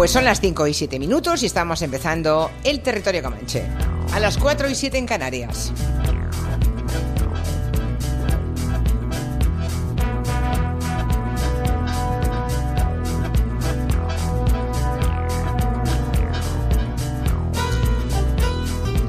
[0.00, 3.66] Pues son las 5 y 7 minutos y estamos empezando el territorio comanche.
[4.14, 5.74] A las 4 y 7 en Canarias.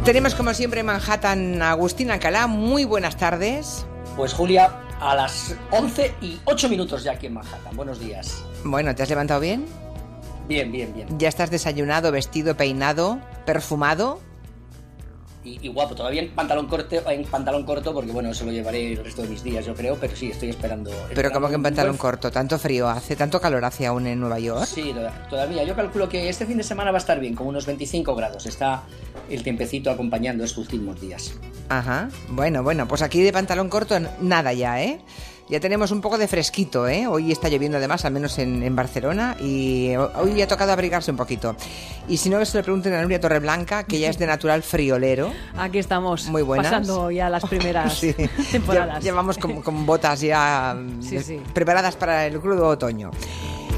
[0.04, 2.48] Tenemos como siempre en Manhattan a Agustín Alcalá.
[2.48, 3.86] Muy buenas tardes.
[4.18, 7.78] Pues Julia, a las 11 y 8 minutos ya aquí en Manhattan.
[7.78, 8.44] Buenos días.
[8.66, 9.81] Bueno, ¿te has levantado bien?
[10.48, 11.08] Bien, bien, bien.
[11.20, 14.20] ¿Ya estás desayunado, vestido, peinado, perfumado?
[15.44, 18.92] Y, y guapo, todavía en pantalón corto, en pantalón corto, porque bueno, eso lo llevaré
[18.94, 20.92] el resto de mis días, yo creo, pero sí, estoy esperando.
[21.16, 24.38] Pero como que en pantalón corto, tanto frío hace, tanto calor hace aún en Nueva
[24.38, 24.66] York.
[24.66, 25.64] Sí, toda- todavía.
[25.64, 28.46] Yo calculo que este fin de semana va a estar bien, como unos 25 grados.
[28.46, 28.84] Está
[29.32, 31.34] el tiempecito acompañando estos últimos días.
[31.70, 32.10] Ajá.
[32.30, 35.00] Bueno, bueno, pues aquí de pantalón corto nada ya, ¿eh?
[35.52, 37.08] Ya tenemos un poco de fresquito, ¿eh?
[37.08, 41.12] Hoy está lloviendo además, al menos en, en Barcelona, y ho- hoy ha tocado abrigarse
[41.12, 41.58] un poquito.
[42.08, 44.64] Y si no, que se le pregunten a Nuria Torreblanca, que ya es de natural
[44.64, 45.34] friolero.
[45.58, 46.68] Aquí estamos, Muy buenas.
[46.68, 48.16] pasando ya las primeras Sí.
[48.50, 49.00] temporadas.
[49.00, 51.42] Lle- Llevamos con, con botas ya Sí, sí.
[51.54, 53.12] preparadas para el crudo otoño.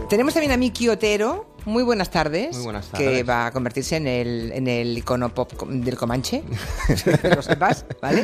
[0.10, 1.53] Tenemos también a Miki Otero.
[1.66, 2.56] Muy buenas tardes.
[2.56, 3.30] Muy buenas Que tardes.
[3.30, 6.44] va a convertirse en el, en el icono pop del Comanche.
[7.22, 8.24] que lo sepas, ¿vale?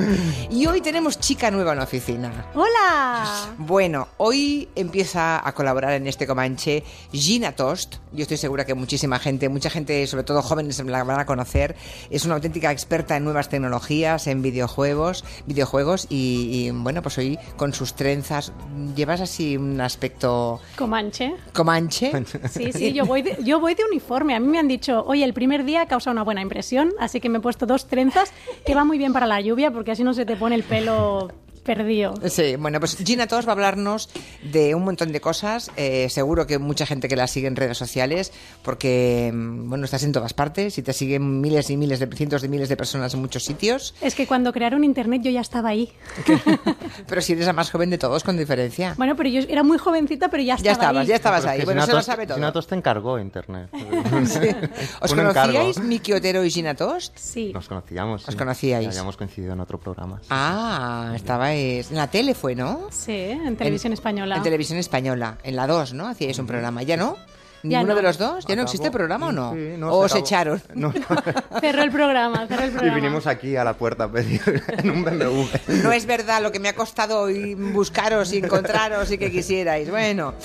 [0.49, 2.47] Y hoy tenemos chica nueva en la oficina.
[2.53, 3.55] ¡Hola!
[3.57, 7.95] Bueno, hoy empieza a colaborar en este Comanche Gina Tost.
[8.11, 11.75] Yo estoy segura que muchísima gente, mucha gente, sobre todo jóvenes, la van a conocer.
[12.09, 17.39] Es una auténtica experta en nuevas tecnologías, en videojuegos, videojuegos y, y, bueno, pues hoy
[17.55, 18.51] con sus trenzas
[18.95, 21.35] llevas así un aspecto Comanche.
[21.53, 22.11] Comanche.
[22.49, 24.35] Sí, sí, yo voy, de, yo voy de uniforme.
[24.35, 27.30] A mí me han dicho, oye, el primer día causa una buena impresión, así que
[27.30, 28.33] me he puesto dos trenzas
[28.66, 31.30] que va muy bien para la lluvia porque así no se te pone el pelo
[31.59, 32.13] perdido.
[32.29, 34.09] Sí, bueno, pues Gina Tos va a hablarnos
[34.43, 35.71] de un montón de cosas.
[35.77, 38.31] Eh, seguro que mucha gente que la sigue en redes sociales,
[38.63, 42.41] porque, mm, bueno, estás en todas partes y te siguen miles y miles de cientos
[42.41, 43.94] de miles de personas en muchos sitios.
[44.01, 45.91] Es que cuando crearon internet yo ya estaba ahí.
[47.07, 48.94] Pero si eres la más joven de todos, con diferencia.
[48.97, 51.07] Bueno, pero yo era muy jovencita, pero ya estaba Ya estabas, ahí.
[51.07, 51.61] ya estabas es ahí.
[51.66, 52.35] Bueno, se lo sabe todo.
[52.35, 53.69] Ginatos te encargó internet.
[55.01, 55.53] ¿Os Un encargo.
[55.53, 57.17] conocíais, Miki Otero y Gina Tost?
[57.17, 57.51] Sí.
[57.53, 58.28] Nos conocíamos.
[58.28, 58.38] Os sí.
[58.38, 58.88] conocíais.
[58.88, 60.22] Habíamos coincidido en otro programa.
[60.29, 61.13] Ah,
[61.53, 62.87] En la tele fue, ¿no?
[62.91, 64.35] Sí, en televisión En- española.
[64.37, 65.37] En televisión española.
[65.43, 66.07] En la 2, ¿no?
[66.07, 66.83] Hacíais un programa.
[66.83, 67.17] ¿Ya no?
[67.61, 67.95] Ya ¿Ninguno no.
[67.97, 68.45] de los dos?
[68.45, 69.51] ¿Ya no existe el programa o no?
[69.53, 70.61] Sí, no, ¿O os se echaron?
[70.75, 70.93] No,
[71.59, 72.95] Cerró el programa, cerró el y programa.
[72.95, 74.41] vinimos aquí a la puerta a pedir
[74.77, 75.43] en un BMW.
[75.83, 79.89] No es verdad lo que me ha costado hoy buscaros y encontraros y que quisierais.
[79.89, 80.35] Bueno,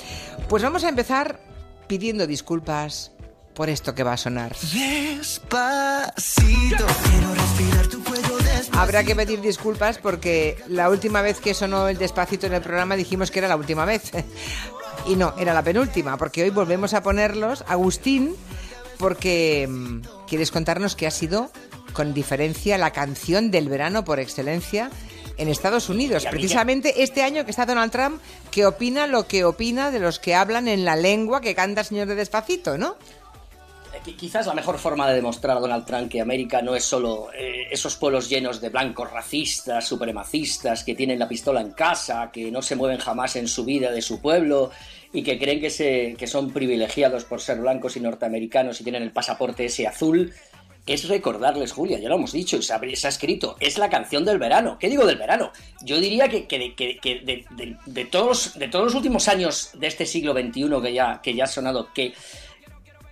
[0.48, 1.38] pues vamos a empezar
[1.86, 3.12] pidiendo disculpas
[3.54, 4.56] por esto que va a sonar.
[4.72, 5.36] Despacito,
[6.86, 8.78] quiero respirar tu cuello despacito.
[8.78, 12.96] Habrá que pedir disculpas porque la última vez que sonó el despacito en el programa
[12.96, 14.10] dijimos que era la última vez.
[15.06, 17.62] Y no, era la penúltima, porque hoy volvemos a ponerlos.
[17.68, 18.34] Agustín,
[18.96, 21.50] porque mm, quieres contarnos que ha sido,
[21.92, 24.90] con diferencia, la canción del verano por excelencia
[25.36, 26.24] en Estados Unidos.
[26.30, 30.34] Precisamente este año que está Donald Trump, que opina lo que opina de los que
[30.34, 32.96] hablan en la lengua que canta el señor de despacito, ¿no?
[34.04, 37.28] Qui- Quizás la mejor forma de demostrar a Donald Trump que América no es solo
[37.32, 42.50] eh, esos pueblos llenos de blancos racistas, supremacistas, que tienen la pistola en casa, que
[42.50, 44.70] no se mueven jamás en su vida de su pueblo
[45.12, 49.64] y que creen que, son privilegiados por ser blancos y norteamericanos y tienen el pasaporte
[49.64, 50.32] ese azul.
[50.86, 54.38] Es recordarles, Julia, ya lo hemos dicho y se ha, escrito, es la canción del
[54.38, 54.76] verano.
[54.78, 55.50] ¿Qué digo del verano?
[55.82, 56.46] Yo diría que,
[57.86, 61.88] de todos los últimos años de este siglo XXI que ya, que ya ha sonado,
[61.94, 62.12] que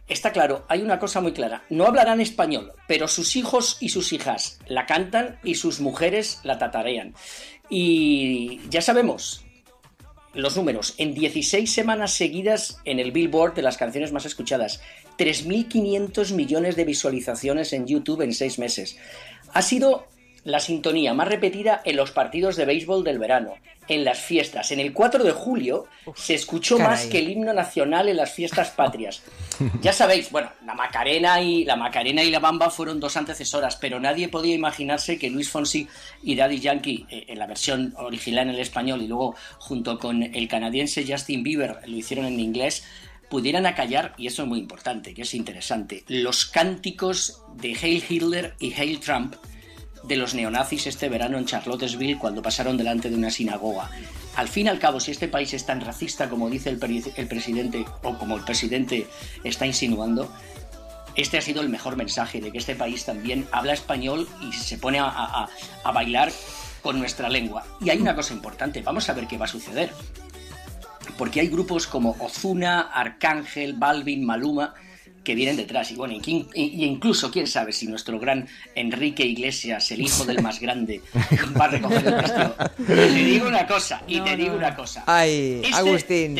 [0.08, 1.64] Está claro, hay una cosa muy clara.
[1.70, 6.58] No hablarán español, pero sus hijos y sus hijas la cantan y sus mujeres la
[6.58, 7.14] tatarean.
[7.70, 9.44] Y ya sabemos
[10.34, 10.94] los números.
[10.98, 14.80] En 16 semanas seguidas en el Billboard de las canciones más escuchadas.
[15.18, 18.98] 3.500 millones de visualizaciones en YouTube en 6 meses.
[19.52, 20.06] Ha sido
[20.44, 23.54] la sintonía más repetida en los partidos de béisbol del verano,
[23.88, 24.70] en las fiestas.
[24.72, 26.90] En el 4 de julio se escuchó caray.
[26.90, 29.22] más que el himno nacional en las fiestas patrias.
[29.80, 34.00] Ya sabéis, bueno, la Macarena y la Macarena y la Bamba fueron dos antecesoras, pero
[34.00, 35.88] nadie podía imaginarse que Luis Fonsi
[36.22, 40.22] y Daddy Yankee, eh, en la versión original en el español y luego junto con
[40.22, 42.84] el canadiense Justin Bieber lo hicieron en inglés,
[43.28, 48.54] pudieran acallar, y eso es muy importante, que es interesante, los cánticos de Hail Hitler
[48.58, 49.36] y Hail Trump
[50.02, 53.88] de los neonazis este verano en Charlottesville cuando pasaron delante de una sinagoga.
[54.36, 56.80] Al fin y al cabo, si este país es tan racista como dice el,
[57.16, 59.06] el presidente o como el presidente
[59.44, 60.32] está insinuando,
[61.14, 64.78] este ha sido el mejor mensaje de que este país también habla español y se
[64.78, 65.48] pone a, a-
[65.84, 66.32] a bailar
[66.82, 67.64] con nuestra lengua.
[67.80, 69.92] Y hay una cosa importante, vamos a ver qué va a suceder.
[71.18, 74.74] Porque hay grupos como Ozuna, Arcángel, Balvin, Maluma,
[75.24, 75.90] que vienen detrás.
[75.90, 80.42] Y bueno, y, y- incluso, quién sabe, si nuestro gran Enrique Iglesias, el hijo del
[80.42, 81.00] más grande,
[81.60, 82.54] va a recoger el testigo.
[82.78, 84.56] Y te digo una cosa, y No, te digo no.
[84.58, 85.04] una cosa.
[85.06, 86.38] Ay, Este Agustín.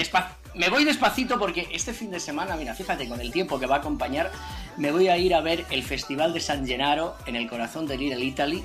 [0.55, 3.76] me voy despacito porque este fin de semana, mira, fíjate, con el tiempo que va
[3.76, 4.31] a acompañar,
[4.76, 7.96] me voy a ir a ver el Festival de San Gennaro en el corazón de
[7.99, 8.64] Little Italy.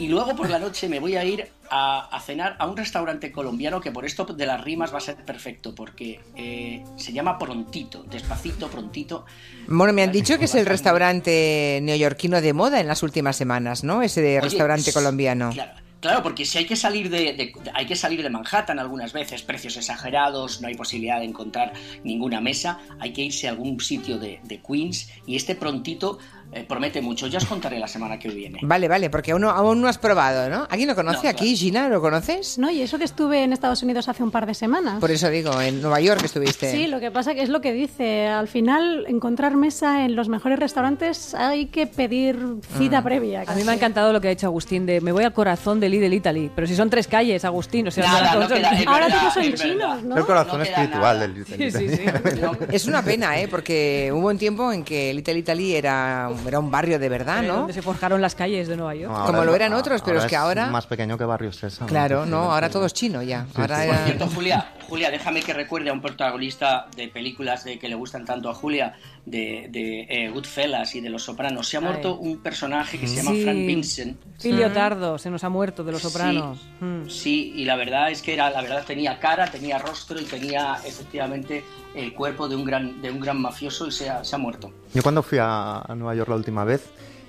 [0.00, 3.30] Y luego por la noche me voy a ir a, a cenar a un restaurante
[3.30, 7.38] colombiano que por esto de las rimas va a ser perfecto, porque eh, se llama
[7.38, 9.26] Prontito, despacito, prontito.
[9.68, 13.84] Bueno, me han dicho que es el restaurante neoyorquino de moda en las últimas semanas,
[13.84, 14.02] ¿no?
[14.02, 15.50] Ese de Oye, restaurante colombiano.
[15.52, 19.12] Claro, claro, porque si hay que salir de, de- hay que salir de Manhattan algunas
[19.12, 21.74] veces, precios exagerados, no hay posibilidad de encontrar
[22.04, 26.18] ninguna mesa, hay que irse a algún sitio de, de Queens y este prontito
[26.52, 27.26] eh, promete mucho.
[27.26, 28.58] Ya os contaré la semana que viene.
[28.62, 30.66] Vale, vale, porque aún no, aún no has probado, ¿no?
[30.70, 31.44] ¿Alguien lo conoce No, aquí?
[31.54, 31.58] claro.
[31.58, 32.58] Gina, ¿lo conoces?
[32.58, 34.98] No, y eso que estuve en Estados Unidos hace un par de semanas.
[35.00, 36.70] Por eso digo, en Nueva York estuviste.
[36.70, 38.26] Sí, lo que pasa que es lo que dice.
[38.28, 42.38] Al final, encontrar mesa en los mejores restaurantes hay que pedir
[42.78, 43.44] cita previa.
[43.46, 45.80] A mí me ha encantado lo que ha hecho Agustín de me voy al corazón
[45.80, 46.50] de Lidl Italy.
[46.54, 49.34] Pero si son tres calles, Agustín, o sea, Nada, no- no queda- es Ahora todos
[49.34, 49.64] son verdad.
[49.64, 50.14] chinos, ¿no?
[50.14, 51.18] Es el corazón No espiritual nada.
[51.28, 52.40] del Sí, Little sí, sí.
[52.40, 53.48] No, Es una pena, ¿eh?
[53.48, 57.56] Porque hubo un tiempo en que Little Italy era, era un barrio de verdad, ¿no?
[57.58, 59.12] Donde se forjaron las calles de Nueva York.
[59.12, 61.88] No, Como lo eran otros, pero es que ahora- más pequeño que Barrio Sésamo.
[61.88, 63.46] Claro, no, ahora todo es chino ya.
[63.54, 63.88] Sí, Ahora sí.
[63.88, 67.94] Por cierto, Julia, Julia, déjame que recuerde a un protagonista de películas de, que le
[67.94, 68.94] gustan tanto a Julia,
[69.26, 71.68] de, de eh, Goodfellas y de Los Sopranos.
[71.68, 71.86] Se ha Ay.
[71.86, 73.42] muerto un personaje que se llama Sí.
[73.44, 74.16] Frank Vincent.
[74.40, 76.58] Filio Tardo, se nos ha muerto de los Sí, sopranos.
[76.80, 77.08] Mm.
[77.08, 80.78] Sí, y la verdad es que era, la verdad tenía cara, tenía rostro y tenía
[80.84, 81.62] efectivamente
[81.94, 84.70] el cuerpo de un gran, de un gran mafioso y se ha, se ha muerto.
[84.94, 86.82] Yo cuando fui a, a Nueva York la última vez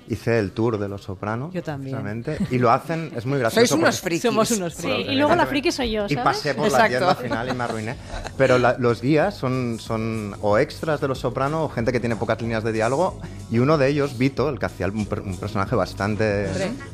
[0.08, 1.54] hice el tour de Los Sopranos.
[1.54, 2.24] Yo también.
[2.50, 3.66] y lo hacen, es muy gracioso.
[3.68, 4.22] Sois unos frikis.
[4.22, 5.06] Somos unos Sí, frikis.
[5.12, 6.24] y luego la friki soy yo, Y ¿sabes?
[6.24, 6.88] pasé por la Exacto.
[6.90, 7.94] tienda al final y me arruiné.
[8.36, 12.16] Pero la- los guías son, son o extras de Los Soprano o gente que tiene
[12.16, 13.20] pocas líneas de diálogo.
[13.50, 16.48] Y uno de ellos, Vito, el que hacía un, un personaje bastante,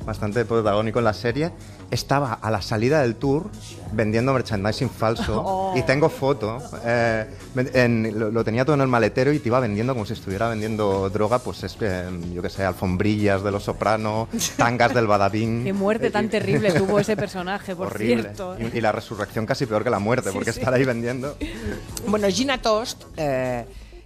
[0.05, 1.50] bastante protagónico en la serie,
[1.90, 3.46] estaba a la salida del tour
[3.93, 5.43] vendiendo merchandising falso.
[5.50, 5.75] Oh.
[5.76, 6.58] Y tengo foto.
[6.85, 7.26] eh,
[7.75, 10.49] en- lo, lo tenía todo en el maletero y te iba vendiendo como si estuviera
[10.49, 12.05] vendiendo droga, pues es, eh,
[12.35, 15.64] yo que sé, alfombrillas de Los Soprano, tangas del Badabing.
[15.64, 18.23] Qué muerte tan terrible tuvo ese personaje, por Horrible.
[18.23, 18.56] cierto.
[18.58, 21.37] Y, y la resurrección casi peor que la muerte, porque estar ahí vendiendo.
[22.06, 23.64] Bueno, Gina Tost eh,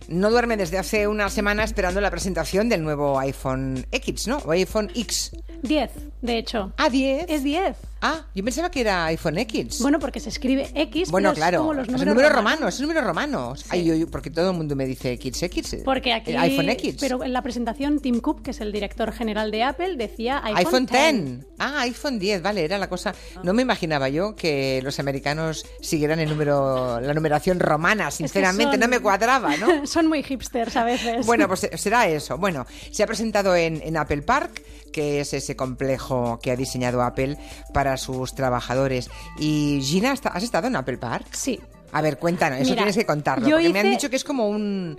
[0.09, 4.39] no duerme desde hace una semana esperando la presentación del nuevo iPhone X, ¿no?
[4.39, 5.33] O iPhone X.
[5.63, 5.91] 10,
[6.23, 6.73] de hecho.
[6.77, 7.27] Ah, 10.
[7.29, 7.77] Es 10.
[8.05, 9.79] Ah, yo pensaba que era iPhone X.
[9.81, 11.59] Bueno, porque se escribe X, Bueno, pero es claro.
[11.61, 13.65] como los números, números romanos, es números romanos.
[13.69, 15.83] Ay, yo- yo- porque todo el mundo me dice XX.
[15.85, 16.97] Porque aquí, El iPhone X.
[16.99, 20.57] pero en la presentación Tim Cook, que es el director general de Apple, decía iPhone,
[20.59, 21.25] iPhone 10.
[21.25, 21.47] 10.
[21.59, 23.15] Ah, iPhone 10, vale, era la cosa.
[23.45, 28.81] No me imaginaba yo que los americanos siguieran el número, la numeración romana, sinceramente, son-
[28.81, 29.87] no me cuadraba, ¿no?
[29.87, 31.25] Son muy hipsters a veces.
[31.25, 32.37] Bueno, pues será eso.
[32.37, 37.03] Bueno, se ha presentado en, en Apple Park, que es ese complejo que ha diseñado
[37.03, 37.37] Apple
[37.75, 39.11] para sus trabajadores.
[39.39, 41.27] Y Gina, ¿está- ¿has estado en Apple Park?
[41.33, 41.59] Sí.
[41.91, 43.49] A ver, cuéntanos, eso Mira, tienes que contarlo.
[43.51, 44.99] Porque me han dicho que es como un,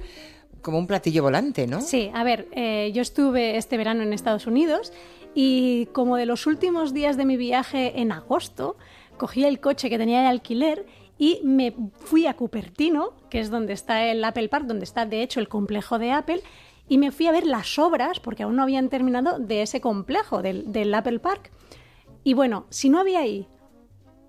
[0.62, 1.82] como un platillo volante, ¿no?
[1.82, 4.94] Sí, a ver, eh, yo estuve este verano en Estados Unidos
[5.34, 8.78] y como de los últimos días de mi viaje en agosto,
[9.18, 10.86] cogí el coche que tenía de alquiler
[11.18, 15.24] y me fui a Cupertino, que es donde está el Apple Park, donde está de
[15.24, 16.42] hecho el complejo de Apple,
[16.94, 20.44] y me fui a ver las obras, porque aún no habían terminado, de ese complejo,
[20.44, 21.50] del, del Apple Park.
[22.24, 23.48] Y bueno, si no había ahí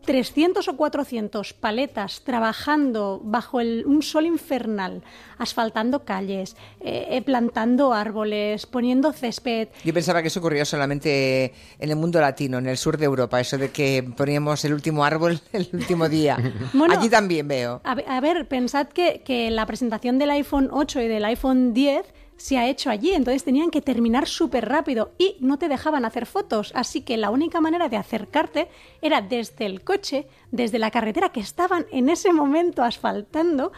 [0.06, 5.02] 300 o 400 paletas trabajando bajo el- un sol infernal,
[5.38, 9.68] asfaltando calles, eh, eh, plantando árboles, poniendo césped.
[9.84, 13.40] Yo pensaba que eso ocurría solamente en el mundo latino, en el sur de Europa,
[13.40, 16.36] eso de que poníamos el último árbol el último día.
[16.74, 17.80] Bueno, Allí también veo.
[17.84, 21.72] A, ve- a ver, pensad que, que la presentación del iPhone 8 y del iPhone
[21.72, 22.04] 10
[22.36, 26.26] se ha hecho allí, entonces tenían que terminar súper rápido y no te dejaban hacer
[26.26, 28.68] fotos, así que la única manera de acercarte
[29.02, 33.72] era desde el coche, desde la carretera que estaban en ese momento asfaltando.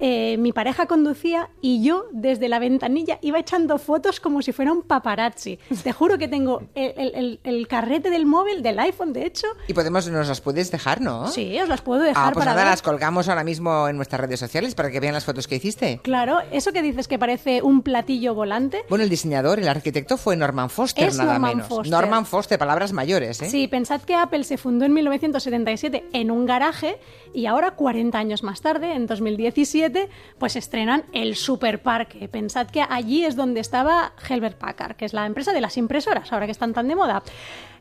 [0.00, 4.72] Eh, mi pareja conducía y yo desde la ventanilla iba echando fotos como si fuera
[4.72, 5.58] un paparazzi.
[5.82, 9.46] Te juro que tengo el, el- el- el carrete del móvil, del iPhone, de hecho.
[9.66, 11.28] Y podemos, nos las puedes dejar, ¿no?
[11.28, 12.70] Sí, os las puedo dejar Ah, pues para nada, ver.
[12.72, 16.00] las colgamos ahora mismo en nuestras redes sociales para que vean las fotos que hiciste.
[16.02, 18.82] Claro, eso que dices que parece un platillo volante.
[18.88, 21.68] Bueno, el diseñador, el arquitecto fue Norman Foster, Es nada Norman menos.
[21.68, 21.90] Foster.
[21.90, 23.50] Norman Foster, palabras mayores, ¿eh?
[23.50, 26.98] Sí, pensad que Apple se fundó en 1977 en un garaje
[27.34, 32.28] y ahora, 40 años más tarde, en 2017, 2017, pues estrenan el Superparque.
[32.28, 36.32] Pensad que allí es donde estaba Helbert Packard, que es la empresa de las impresoras,
[36.32, 37.22] ahora que están tan de moda.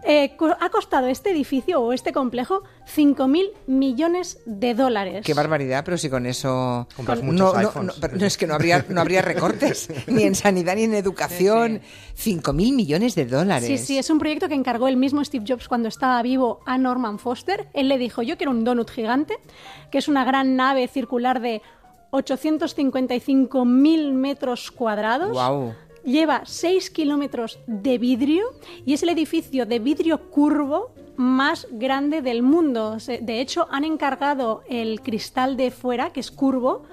[0.04, 2.64] Eh, ha costado este edificio o este complejo
[2.96, 5.26] 5.000 millones de dólares.
[5.26, 6.88] Qué barbaridad, pero si con eso...
[6.96, 7.96] Compras no, muchos no, iPhones.
[7.96, 10.94] no, pero no, es que no habría, no habría recortes, ni en sanidad ni en
[10.94, 11.82] educación.
[12.18, 13.68] 5.000 millones de dólares.
[13.68, 16.78] Sí, sí, es un proyecto que encargó el mismo Steve Jobs cuando estaba vivo a
[16.78, 17.68] Norman Foster.
[17.74, 19.38] Él le dijo, yo quiero un donut gigante,
[19.92, 21.62] que es una gran nave circular de
[22.12, 25.32] 855.000 metros cuadrados.
[25.32, 25.74] Guau.
[26.04, 28.46] Lleva 6 kilómetros de vidrio
[28.86, 32.98] y es el edificio de vidrio curvo más grande del mundo.
[33.22, 36.84] De hecho, han encargado el cristal de fuera, que es curvo,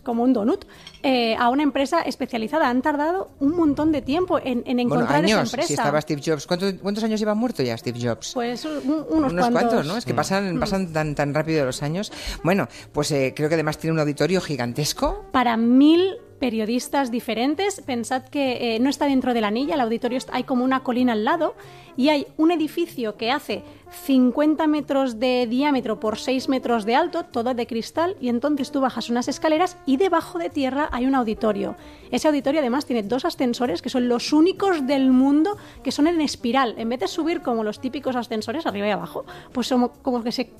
[0.00, 0.64] es como un donut,
[1.02, 2.68] eh, a una empresa especializada.
[2.68, 5.68] Han tardado un montón de tiempo en, en Bueno, encontrar esa años, empresa.
[5.68, 6.46] si estaba Steve Jobs.
[6.46, 8.32] ¿Cuántos, cuántos años lleva muerto ya Steve Jobs?
[8.34, 9.86] Pues un- unos, Unos cuantos.
[9.86, 9.96] ¿no?
[9.96, 12.12] Es que pasan, pasan tan, tan rápido los años.
[12.42, 15.26] Bueno, pues eh, creo que además tiene un auditorio gigantesco.
[15.32, 20.18] Para mil periodistas diferentes, pensad que eh, no está dentro de la anilla, el auditorio
[20.32, 21.54] hay como una colina al lado
[21.96, 23.62] y hay un edificio que hace
[24.06, 28.80] 50 metros de diámetro por 6 metros de alto, todo de cristal, y entonces tú
[28.80, 31.76] bajas unas escaleras y debajo de tierra hay un auditorio.
[32.10, 36.20] Ese auditorio además tiene dos ascensores que son los únicos del mundo que son en
[36.20, 36.74] espiral.
[36.78, 40.32] En vez de subir como los típicos ascensores arriba y abajo, pues son como que
[40.32, 40.50] se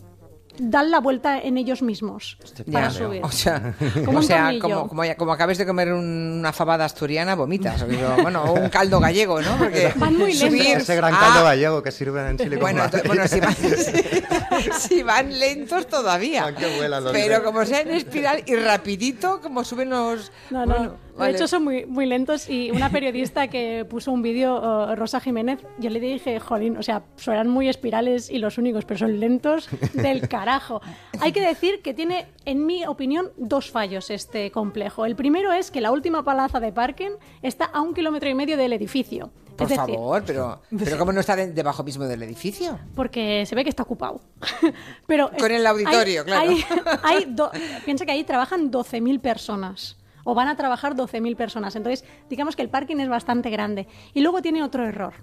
[0.62, 2.36] dan la vuelta en ellos mismos
[2.70, 3.22] para subir.
[3.24, 3.74] O sea,
[4.04, 7.84] Como o sea como, como, como acabes de comer un- una fabada asturiana, vomitas.
[8.22, 9.56] Bueno, o un caldo gallego, ¿no?
[9.58, 10.48] Porque Van muy lentos.
[10.48, 13.56] subir Ese gran a- caldo gallego que sirven en Silicon Bueno, to- bueno si, van,
[14.78, 16.54] si van lentos todavía.
[16.58, 17.40] Pero lentos.
[17.42, 20.30] como sea en espiral y rapidito, como suben los...
[20.50, 20.74] No, no.
[20.74, 20.94] Bueno,
[21.26, 22.48] de hecho, son muy, muy lentos.
[22.48, 26.82] Y una periodista que puso un vídeo, uh, Rosa Jiménez, yo le dije, jolín, o
[26.82, 30.80] sea, suenan muy espirales y los únicos, pero son lentos del carajo.
[31.20, 35.06] Hay que decir que tiene, en mi opinión, dos fallos este complejo.
[35.06, 37.10] El primero es que la última plaza de parking
[37.42, 39.30] está a un kilómetro y medio del edificio.
[39.56, 42.78] Por decir, favor, pero, pero ¿cómo no está de- debajo mismo del edificio?
[42.94, 44.22] porque se ve que está ocupado.
[45.06, 46.50] Pero Con el auditorio, hay- claro.
[46.50, 46.64] hay-
[47.02, 47.50] hay do-
[47.84, 49.98] piensa que ahí trabajan 12.000 personas.
[50.30, 51.74] O van a trabajar 12.000 personas.
[51.74, 53.88] Entonces, digamos que el parking es bastante grande.
[54.14, 55.14] Y luego tiene otro error,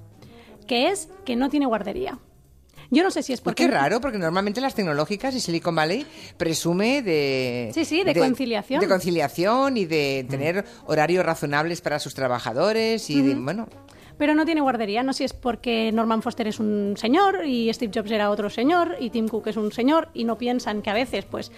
[0.67, 2.19] que es que no tiene guardería.
[2.91, 3.67] Yo no sé si es Pues porque...
[3.67, 7.71] qué raro, porque normalmente las tecnológicas y Silicon Valley presume de...
[7.73, 8.81] Sí, sí, de conciliación.
[8.81, 13.69] De conciliación y de tener horarios razonables para sus trabajadores y de, bueno...
[14.17, 15.03] Pero no tiene guardería.
[15.03, 18.49] No sé si es porque Norman Foster es un señor y Steve Jobs era otro
[18.49, 21.51] señor y Tim Cook es un señor y no piensan que a veces pues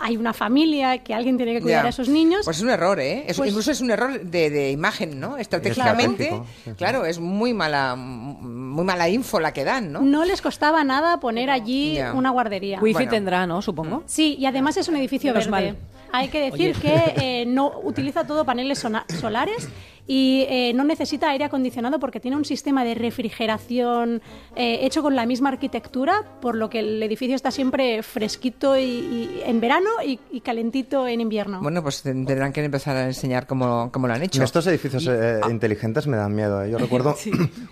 [0.00, 1.86] hay una familia que alguien tiene que cuidar ya.
[1.86, 2.42] a esos niños.
[2.44, 3.24] Pues es un error, ¿eh?
[3.26, 5.36] Es- Pues- incluso es un error de, de imagen, ¿no?
[5.36, 6.32] Estratégicamente,
[6.76, 10.00] claro, es muy mala, muy mala info la que dan, ¿no?
[10.02, 12.12] no les costaba nada poner allí Ya.
[12.12, 12.78] una guardería.
[12.80, 13.10] Wifi Bueno.
[13.10, 13.62] tendrá, ¿no?
[13.62, 14.02] Supongo.
[14.06, 15.72] Sí, y además es un edificio Menos verde.
[15.72, 15.76] mal.
[16.16, 18.78] Hay que decir que eh, no utiliza todo paneles
[19.20, 19.68] solares
[20.08, 24.22] y eh, no necesita aire acondicionado porque tiene un sistema de refrigeración
[24.54, 28.82] eh, hecho con la misma arquitectura, por lo que el edificio está siempre fresquito y,
[28.82, 31.60] y- en verano y, y calentito en invierno.
[31.60, 34.42] Bueno, pues ten- tendrán que empezar a enseñar cómo, cómo lo han hecho.
[34.42, 36.62] Estos edificios eh, inteligentes me dan miedo.
[36.62, 36.70] ¿eh?
[36.70, 37.16] Yo recuerdo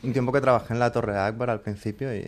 [0.03, 2.19] un tiempo que trabajé en la Torre Akbar al principio y,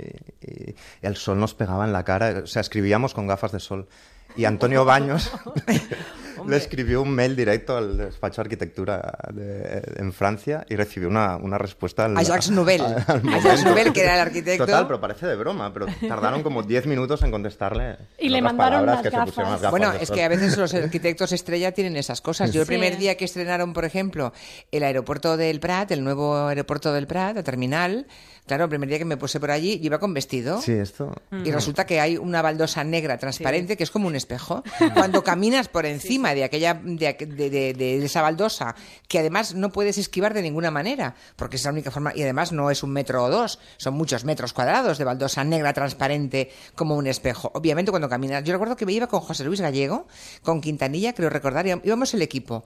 [0.41, 2.43] y el sol nos pegaba en la cara.
[2.45, 3.89] O sea, escribíamos con gafas de sol.
[4.37, 5.31] Y Antonio Baños
[6.47, 11.37] le escribió un mail directo al despacho de arquitectura de- en Francia y recibió una,
[11.37, 12.05] una respuesta.
[12.05, 12.83] al- A Jacques Nouvel.
[12.83, 13.65] al A Jacques.
[13.65, 14.67] Nouvel, que era el arquitecto.
[14.67, 15.73] Total, pero parece de broma.
[15.73, 17.97] Pero tardaron como 10 minutos en contestarle.
[18.19, 19.29] Y en le mandaron las que se gafas.
[19.31, 22.53] pusieron las gafas Bueno, es que a veces los arquitectos estrella tienen esas cosas.
[22.53, 22.73] Yo el Sí.
[22.73, 24.33] primer día que estrenaron, por ejemplo,
[24.71, 28.07] el aeropuerto del Prat, el nuevo aeropuerto del Prat, la terminal,
[28.47, 30.61] claro, el primer día que me puse por allí, yo iba con vestido.
[30.61, 31.13] Sí, esto...
[31.45, 34.63] Y resulta que hay una baldosa negra transparente que es como un espejo.
[34.95, 38.75] Cuando caminas por encima de aquella de, aqu- de- de- de esa baldosa,
[39.09, 42.53] que además no puedes esquivar de ninguna manera, porque es la única forma, y además
[42.53, 46.97] no es un metro o dos, son muchos metros cuadrados de baldosa negra transparente como
[46.97, 47.51] un espejo.
[47.55, 50.07] Obviamente cuando caminas, yo recuerdo que me iba con José Luis Gallego,
[50.43, 52.65] con Quintanilla, creo recordar, y íbamos el equipo.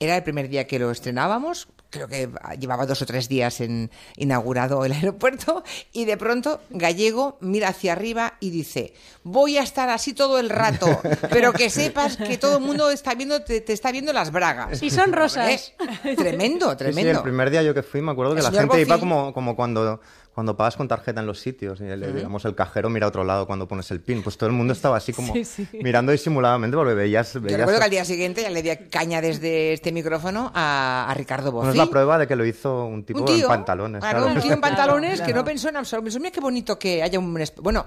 [0.00, 2.28] Era el primer día que lo estrenábamos, creo que
[2.58, 7.92] llevaba dos o tres días en inaugurado el aeropuerto, y de pronto Gallego mira hacia
[7.92, 11.00] arriba y dice, voy a estar así todo el rato,
[11.30, 14.82] pero que sepas que todo el mundo está viendo, te, te está viendo las bragas.
[14.82, 15.72] Y son rosas.
[15.78, 16.16] ¿Eh?
[16.16, 17.10] Tremendo, Sí, sí, tremendo.
[17.18, 19.56] el primer día yo que fui me acuerdo que El la gente iba como, como
[19.56, 20.00] cuando,
[20.38, 23.24] cuando pagas con tarjeta en los sitios y el, digamos, el cajero mira a otro
[23.24, 24.22] lado cuando pones el pin.
[24.22, 25.66] Pues todo el mundo estaba así como Sí, sí.
[25.82, 27.32] mirando disimuladamente porque veías...
[27.32, 31.14] Yo recuerdo que al día siguiente ya le di caña desde este micrófono a, a
[31.14, 31.80] Ricardo Bueno, Bofill.
[31.80, 34.00] es la prueba de que lo hizo un tipo un tío, en pantalones.
[34.00, 34.34] claro, claro.
[34.36, 36.16] un tío en pantalones Claro, que no pensó en absoluto.
[36.20, 37.36] Mira qué bonito que haya un...
[37.60, 37.84] Bueno,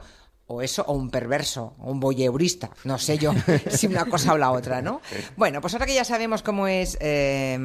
[0.51, 2.69] o eso, o un perverso, o un voyeurista.
[2.83, 3.33] No sé yo
[3.69, 5.01] si una cosa o la otra, ¿no?
[5.37, 7.57] Bueno, pues ahora que ya sabemos cómo es eh,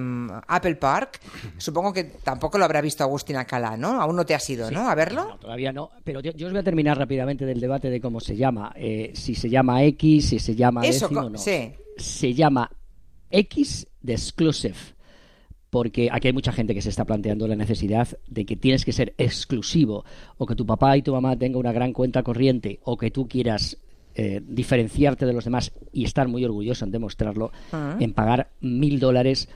[0.49, 1.21] Apple Park,
[1.59, 4.01] supongo que tampoco lo habrá visto Agustín Acalá, ¿no?
[4.01, 4.89] Aún no te has ido, ¿no?
[4.89, 5.25] A verlo.
[5.25, 5.91] No, todavía no.
[6.05, 8.73] Pero yo, yo os voy a terminar rápidamente del debate de cómo se llama.
[8.77, 11.39] Eh, si se llama X, si se llama Eso, décimo, no.
[11.39, 11.73] sí.
[11.97, 12.71] Se llama
[13.31, 14.77] X de exclusive.
[15.77, 18.93] Porque aquí hay mucha gente que se está planteando la necesidad de que tienes que
[18.93, 20.07] ser exclusivo
[20.39, 23.29] o que tu papá y tu mamá tengan una gran cuenta corriente o que tú
[23.29, 23.77] quieras
[24.15, 27.99] eh, diferenciarte de los demás y estar muy orgulloso en demostrarlo, Ah.
[28.01, 29.51] en pagar mil dólares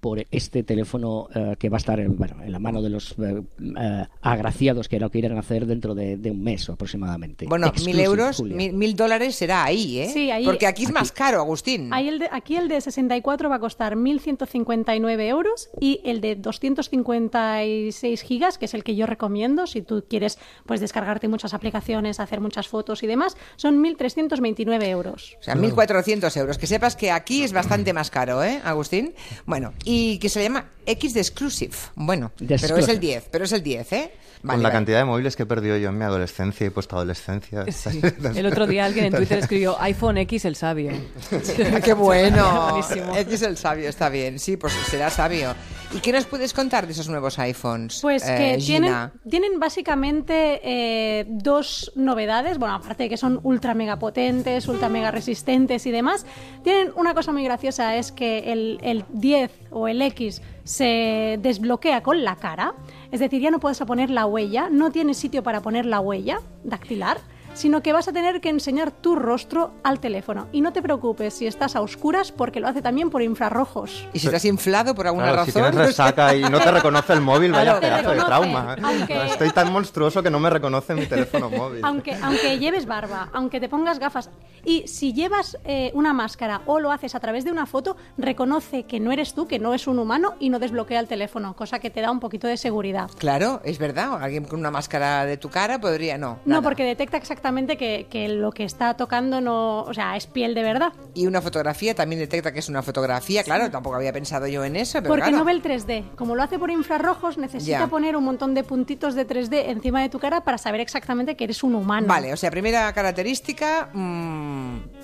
[0.00, 3.12] por este teléfono eh, que va a estar en, bueno, en la mano de los
[3.18, 3.42] eh,
[3.78, 7.46] eh, agraciados que lo quieran hacer dentro de, de un mes aproximadamente.
[7.46, 8.56] Bueno, mil Exclusive, euros, Julia.
[8.56, 10.10] mil, mil dólares será ahí, ¿eh?
[10.12, 11.92] Sí, ahí- Porque aquí es más caro, Agustín.
[11.92, 16.36] Ahí el de- aquí el de 64 va a costar 1.159 euros y el de
[16.36, 22.20] 256 gigas, que es el que yo recomiendo si tú quieres pues descargarte muchas aplicaciones,
[22.20, 25.36] hacer muchas fotos y demás, son 1.329 euros.
[25.40, 26.58] O sea, 1.400 euros.
[26.58, 29.14] Que sepas que aquí es bastante más caro, ¿eh, Agustín?
[29.46, 29.89] Bueno, y
[30.20, 31.74] que se llama X de Exclusive.
[31.94, 32.92] Bueno, De pero es exclusive.
[32.92, 34.12] el 10, pero es el 10, ¿eh?
[34.42, 34.78] Vale, Con la vale.
[34.78, 37.66] cantidad de móviles que he perdido yo en mi adolescencia y post-adolescencia.
[37.72, 38.00] Sí.
[38.34, 40.92] El otro día alguien en Twitter escribió iPhone X el sabio.
[41.74, 42.70] Ah, ¡Qué bueno!
[42.70, 43.14] Buenísimo.
[43.16, 44.38] X el sabio, está bien.
[44.38, 45.54] Sí, pues será sabio.
[45.94, 47.98] ¿Y qué nos puedes contar de esos nuevos iPhones?
[48.00, 53.74] Pues eh, que tienen, tienen básicamente eh, dos novedades, bueno, aparte de que son ultra
[53.74, 56.24] mega potentes, ultra mega resistentes y demás,
[56.62, 62.02] tienen una cosa muy graciosa, es que el, el 10 o el X se desbloquea
[62.02, 62.74] con la cara,
[63.10, 66.40] es decir, ya no puedes poner la huella, no tienes sitio para poner la huella
[66.64, 67.18] dactilar,
[67.52, 70.46] sino que vas a tener que enseñar tu rostro al teléfono.
[70.52, 74.06] Y no te preocupes si estás a oscuras porque lo hace también por infrarrojos.
[74.12, 75.70] ¿Y si te has inflado por alguna Claro, si razón?
[75.72, 78.76] tienes resaca y no te reconoce el móvil, vaya te pedazo de trauma.
[78.78, 78.82] ¿eh?
[78.84, 81.84] aunque- Estoy tan monstruoso que no me reconoce mi teléfono móvil.
[81.84, 84.30] Aunque, aunque lleves barba, aunque te pongas gafas
[84.64, 88.84] y si llevas eh, una máscara o lo haces a través de una foto, reconoce
[88.84, 91.78] que no eres tú, que no es un humano y no desbloquea el teléfono, cosa
[91.78, 93.10] que te da un poquito de seguridad.
[93.18, 94.22] Claro, es verdad.
[94.22, 96.38] Alguien con una máscara de tu cara podría, no.
[96.44, 96.62] No, nada.
[96.62, 100.62] porque detecta exactamente que, que lo que está tocando no, o sea, es piel de
[100.62, 100.92] verdad.
[101.14, 104.76] Y una fotografía también detecta que es una fotografía, claro, tampoco había pensado yo en
[104.76, 105.38] eso, pero Porque claro.
[105.38, 106.14] no ve el 3D.
[106.16, 107.86] Como lo hace por infrarrojos, necesita Ya.
[107.86, 111.44] poner un montón de puntitos de 3D encima de tu cara para saber exactamente que
[111.44, 112.06] eres un humano.
[112.06, 114.49] Vale, o sea, primera característica, mm,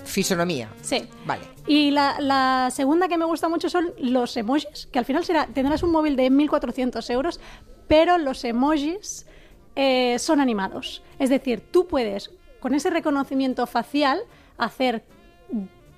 [0.05, 0.69] fisonomía.
[0.81, 1.07] Sí.
[1.25, 1.43] Vale.
[1.67, 5.47] Y la, la segunda que me gusta mucho son los emojis, que al final será,
[5.47, 7.39] tendrás un móvil de 1.400 euros,
[7.87, 9.25] pero los emojis
[9.75, 11.03] eh, son animados.
[11.19, 14.21] Es decir, tú puedes, con ese reconocimiento facial,
[14.57, 15.03] hacer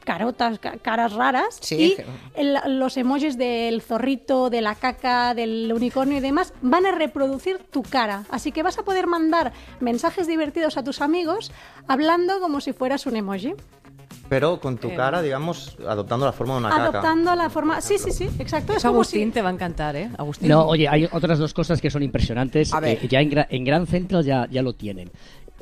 [0.10, 5.72] carotas, ca- caras raras Sí, y el- los emojis del zorrito, de la caca, del
[5.72, 8.24] unicornio y demás van a reproducir tu cara.
[8.32, 11.52] Así que vas a poder mandar mensajes divertidos a tus amigos
[11.88, 13.54] hablando como si fueras un emoji.
[14.28, 16.84] Pero con tu cara, digamos, adoptando la forma de una caca.
[16.84, 17.82] Adoptando la forma.
[17.82, 18.74] Sí, sí, sí, exacto.
[18.74, 20.10] Es como Agustín si- te va a encantar, ¿eh?
[20.20, 20.50] Agustín.
[20.50, 22.72] No, oye, hay otras dos cosas que son impresionantes.
[22.72, 23.00] A ver.
[23.04, 25.10] Eh, ya en, Gra- en Grand Central ya, ya lo tienen.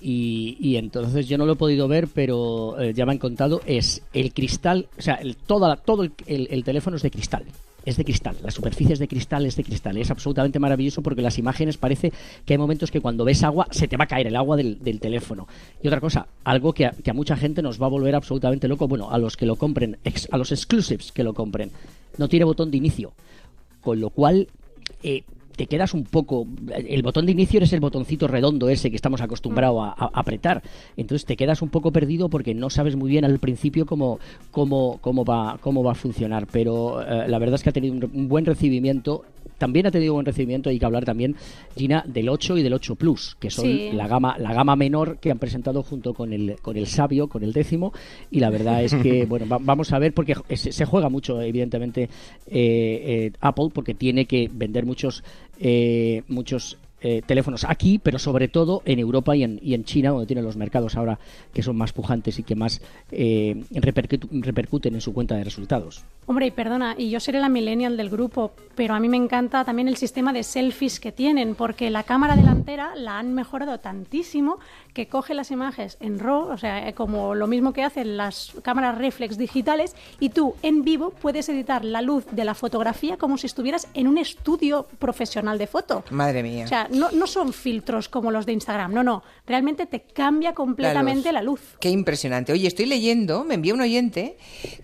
[0.01, 4.01] Y, entonces yo no lo he podido ver, pero eh, ya me han contado, es
[4.13, 7.43] el cristal, o sea, el, todo el, el- el teléfono es de cristal.
[7.85, 9.95] Es de cristal, la superficie es de cristal, es de cristal.
[9.97, 12.11] Es absolutamente maravilloso porque las imágenes parece
[12.45, 14.99] que hay momentos que cuando ves agua se te va a caer el agua del,
[14.99, 15.47] teléfono.
[15.81, 18.89] Y otra cosa, algo que a, que mucha gente nos va a volver absolutamente loco,
[18.89, 19.97] bueno, a los que lo compren,
[20.31, 21.71] a los exclusives que lo compren,
[22.17, 23.13] no tiene botón de inicio.
[23.79, 24.49] Con lo cual,
[25.01, 25.23] eh,
[25.57, 26.47] te quedas un poco.
[26.87, 30.63] El botón de inicio es el botoncito redondo ese que estamos acostumbrados a, a apretar.
[30.95, 34.19] Entonces te quedas un poco perdido porque no sabes muy bien al principio cómo,
[34.51, 36.47] cómo, cómo, va, cómo va a funcionar.
[36.49, 39.25] Pero eh, la verdad es que ha tenido un, un buen recibimiento.
[39.57, 41.35] También ha tenido buen recibimiento, hay que hablar también,
[41.75, 43.89] Gina, del 8 y del 8 Plus, que son Sí.
[43.91, 47.41] la gama la gama menor que han presentado junto con el con el Sabio, con
[47.43, 47.91] el décimo,
[48.29, 51.41] y la verdad es que, bueno, va- vamos a ver, porque se, se juega mucho,
[51.41, 52.09] evidentemente, eh,
[52.51, 55.23] eh, Apple, porque tiene que vender muchos,
[55.59, 60.09] eh, muchos eh, teléfonos aquí, pero sobre todo en Europa y en, y en China,
[60.09, 61.19] donde tienen los mercados ahora
[61.53, 62.81] que son más pujantes y que más
[63.11, 66.03] eh, repercu- repercuten en su cuenta de resultados.
[66.25, 69.63] Hombre, y perdona, y yo seré la millennial del grupo, pero a mí me encanta
[69.63, 74.57] también el sistema de selfies que tienen, porque la cámara delantera la han mejorado tantísimo
[74.93, 78.53] que coge las imágenes en RAW, o sea, eh, como lo mismo que hacen las
[78.63, 83.37] cámaras reflex digitales, y tú en vivo puedes editar la luz de la fotografía como
[83.37, 86.03] si estuvieras en un estudio profesional de foto.
[86.09, 86.65] Madre mía.
[86.65, 89.23] O sea, no, no son filtros como los de Instagram, no, no.
[89.45, 91.61] Realmente te cambia completamente la luz.
[91.79, 92.51] Qué impresionante.
[92.51, 94.37] Oye, estoy leyendo, me envió un oyente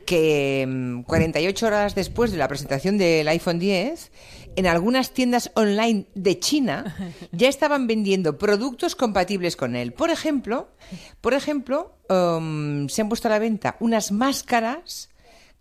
[0.05, 4.11] que mm, 48 horas después de la presentación del iPhone 10
[4.55, 6.95] en algunas tiendas online de China
[7.31, 9.93] ya estaban vendiendo productos compatibles con él.
[9.93, 10.69] Por ejemplo,
[11.21, 15.09] por ejemplo, um, se han puesto a la venta unas máscaras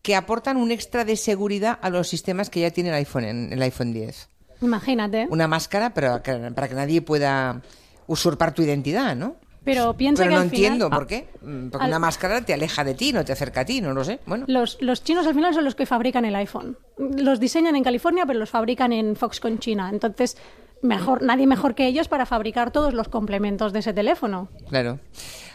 [0.03, 3.53] que aportan un extra de seguridad a los sistemas que ya tiene el iPhone en
[3.53, 4.32] el iPhone 10.
[4.63, 5.27] Imagínate.
[5.31, 7.61] Una máscara pero que- para que nadie pueda
[8.07, 9.37] usurpar tu identidad, ¿no?
[9.65, 11.29] Pero piensa Pero que no al final- entiendo por qué.
[11.41, 13.93] Mm, Porque Al- una máscara te aleja de ti, no te acerca a ti, no
[13.93, 14.19] lo sé.
[14.27, 16.77] Bueno, Los, los chinos al final son los que fabrican el iPhone.
[16.99, 19.89] Los diseñan en California, pero los fabrican en Foxconn, China.
[19.93, 20.37] Entonces,
[20.83, 24.49] mejor, nadie mejor que ellos para fabricar todos los complementos de ese teléfono.
[24.69, 24.99] claro.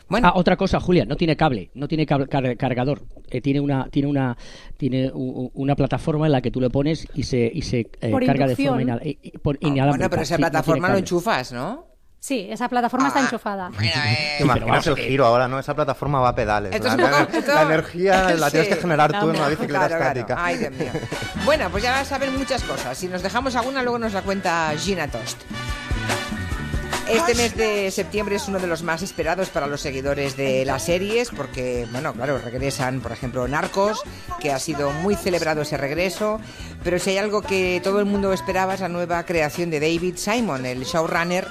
[0.09, 3.01] Bueno, Ah, otra cosa, Julia, no tiene cable, no tiene cargador.
[3.29, 4.37] Eh, tiene una tiene una
[4.77, 8.25] tiene una plataforma en la que tú le pones y se y se eh, Por
[8.25, 8.77] carga inducción.
[8.77, 10.97] de forma ina- i- i- por- Ah, bueno, pero esa Sí, no tiene plataforma lo
[10.97, 11.87] enchufas, ¿no?
[12.19, 13.69] Sí, esa plataforma está Ah, enchufada.
[13.69, 15.59] Bueno, eh, ¿Te imaginas vamos, el eh, giro ahora, no?
[15.59, 16.73] Esa plataforma va a pedales.
[16.73, 19.47] Esto La, es un poco- la- la energía la tienes que generar tú en una
[19.49, 20.03] bicicleta claro.
[20.03, 20.35] estática.
[20.43, 20.91] Ay, Dios mío.
[21.45, 22.97] Bueno, pues ya vas a ver muchas cosas.
[22.97, 25.43] Si nos dejamos alguna, luego nos la cuenta Gina Tost.
[27.09, 30.83] Este mes de septiembre es uno de los más esperados para los seguidores de las
[30.83, 34.01] series porque, bueno, claro, regresan, por ejemplo, Narcos,
[34.41, 36.41] que ha sido muy celebrado ese regreso,
[36.83, 40.17] pero si hay algo que todo el mundo esperaba es la nueva creación de David
[40.17, 41.47] Simon, el showrunner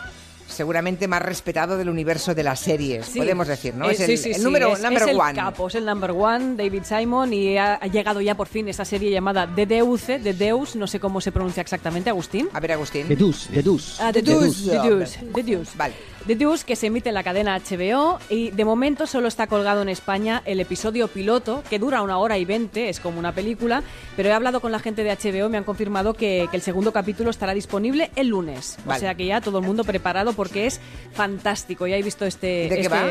[0.57, 3.19] seguramente más respetado del universo de las series, Sí.
[3.19, 3.89] podemos decir, ¿no?
[3.89, 5.35] Eh, es el, sí, sí, el sí, número es, number es el one.
[5.35, 8.85] capo, es el number one, David Simon, y ha, ha llegado ya por fin esa
[8.85, 12.49] serie llamada The Deuce, The Deus, no sé cómo se pronuncia exactamente, Agustín.
[12.53, 13.07] A ver, Agustín.
[13.07, 14.03] The Deuce, The Deuce.
[14.03, 14.71] Ah, The The Deuce.
[14.71, 15.73] The Deuce, The Deuce.
[15.77, 15.95] Vale.
[16.27, 19.83] The Deuce, que se emite en la cadena HBO y de momento solo está colgado
[19.83, 23.85] en España el episodio piloto, que dura una hora y veinte, es como una película,
[24.17, 26.63] pero he hablado con la gente de HBO y me han confirmado que, que el
[26.63, 28.77] segundo capítulo estará disponible el lunes.
[28.85, 28.97] Vale.
[28.97, 30.81] O sea que ya todo el mundo preparado porque es
[31.13, 31.87] fantástico.
[31.87, 32.69] Ya he visto este...
[32.69, 33.05] ¿De qué este- va?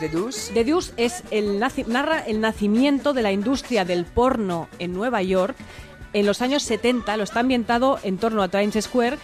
[0.00, 0.50] ¿De Dus?
[0.52, 5.22] The Deuce es el naci- narra el nacimiento de la industria del porno en Nueva
[5.22, 5.56] York
[6.12, 7.16] en los años 70.
[7.16, 9.18] Lo está ambientado en torno a Times Square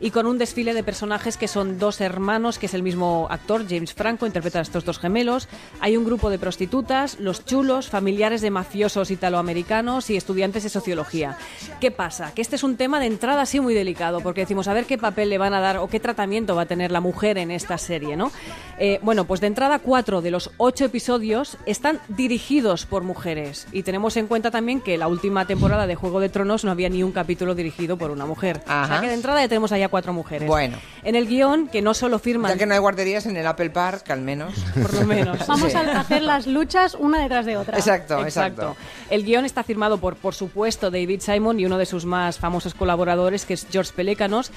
[0.00, 3.64] y con un desfile de personajes que son dos hermanos, que es el mismo actor,
[3.68, 5.48] James Franco, interpreta a estos dos gemelos.
[5.80, 11.36] Hay un grupo de prostitutas, los chulos, familiares de mafiosos italoamericanos y estudiantes de sociología.
[11.80, 12.32] ¿Qué pasa?
[12.34, 14.98] Que este es un tema de entrada así muy delicado, porque decimos a ver qué
[14.98, 17.78] papel le van a dar o qué tratamiento va a tener la mujer en esta
[17.78, 18.30] serie, ¿no?
[18.78, 23.82] Eh, bueno, pues de entrada cuatro de los ocho episodios están dirigidos por mujeres y
[23.82, 27.02] tenemos en cuenta también que la última temporada de Juego de Tronos no había ni
[27.02, 28.60] un capítulo dirigido por una mujer.
[28.66, 28.86] O Ajá.
[28.86, 30.46] sea que de entrada ya tenemos allá cuatro mujeres.
[30.48, 30.78] Bueno.
[31.02, 32.52] En el guion, que no solo firman...
[32.52, 34.54] Ya que no hay guarderías en el Apple Park, al menos.
[34.74, 35.38] Por lo menos.
[35.46, 35.76] Vamos Sí.
[35.76, 37.76] a hacer las luchas una detrás de otra.
[37.78, 38.76] Exacto, exacto.
[39.10, 42.74] El guion está firmado por, por supuesto, David Simon y uno de sus más famosos
[42.74, 44.50] colaboradores, que es George Pelécanos.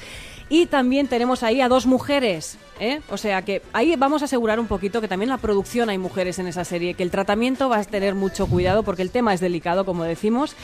[0.54, 2.58] Y también tenemos ahí a dos mujeres.
[2.82, 3.00] ¿eh?
[3.10, 6.40] O sea que ahí vamos a asegurar un poquito que también la producción hay mujeres
[6.40, 9.40] en esa serie, que el tratamiento va a tener mucho cuidado porque el tema es
[9.40, 10.58] delicado, como decimos.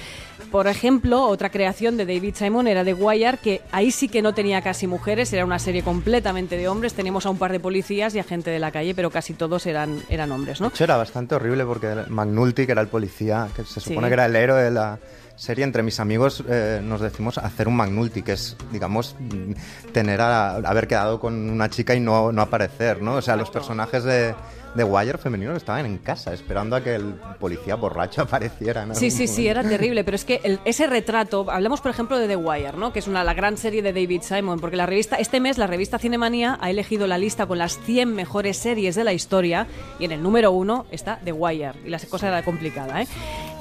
[0.51, 4.33] Por ejemplo, otra creación de David Simon era The Wire, que ahí sí que no
[4.33, 6.93] tenía casi mujeres, era una serie completamente de hombres.
[6.93, 9.65] Tenemos a un par de policías y a gente de la calle, pero casi todos
[9.67, 10.67] eran, eran hombres, ¿no?
[10.67, 13.89] De hecho, era bastante horrible porque McNulty, que era el policía, que se Sí.
[13.91, 14.99] supone que era el héroe de la
[15.37, 20.19] serie, entre mis amigos eh, nos decimos hacer un McNulty, que es, digamos, mm, tener
[20.19, 23.13] a, haber quedado con una chica y no, no aparecer, ¿no?
[23.15, 24.33] O sea, los personajes de,
[24.73, 28.83] de Wire femeninos estaban en casa esperando a que el policía borracho apareciera.
[28.83, 32.17] en Sí, sí, sí, era terrible, pero es que el- ese retrato, hablamos por ejemplo
[32.17, 32.91] de The Wire, ¿no?
[32.91, 35.67] que es una, la gran serie de David Simon, porque la revista, este mes la
[35.67, 39.67] revista Cinemanía ha elegido la lista con las 100 mejores series de la historia
[39.99, 43.01] y en el número uno está The Wire, y la cosa era complicada.
[43.01, 43.07] ¿eh?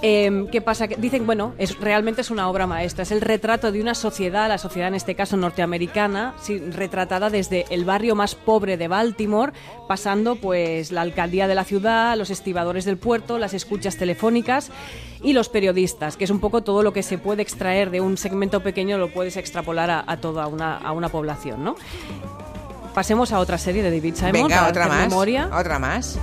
[0.02, 0.86] Eh, ¿Qué pasa?
[0.86, 4.58] Dicen, bueno, es, realmente es una obra maestra, es el retrato de una sociedad, la
[4.58, 9.52] sociedad en este caso norteamericana, sí, retratada desde el barrio más pobre de Baltimore,
[9.88, 14.70] pasando pues la alcaldía de la ciudad, los estibadores del puerto, las escuchas telefónicas
[15.22, 18.18] y los periodistas, que es un poco todo lo que se puede extraer de un
[18.18, 21.74] segmento pequeño, lo puedes extrapolar a, a toda una, a una población, ¿no?
[22.94, 24.32] Pasemos a otra serie de David Simon.
[24.32, 25.08] Venga, para otra más.
[25.08, 25.50] memoria.
[25.52, 26.18] Otra más.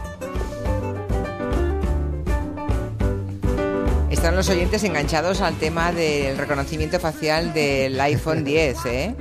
[4.24, 9.16] Están los oyentes enganchados al tema del reconocimiento facial del iPhone 10, ¿eh?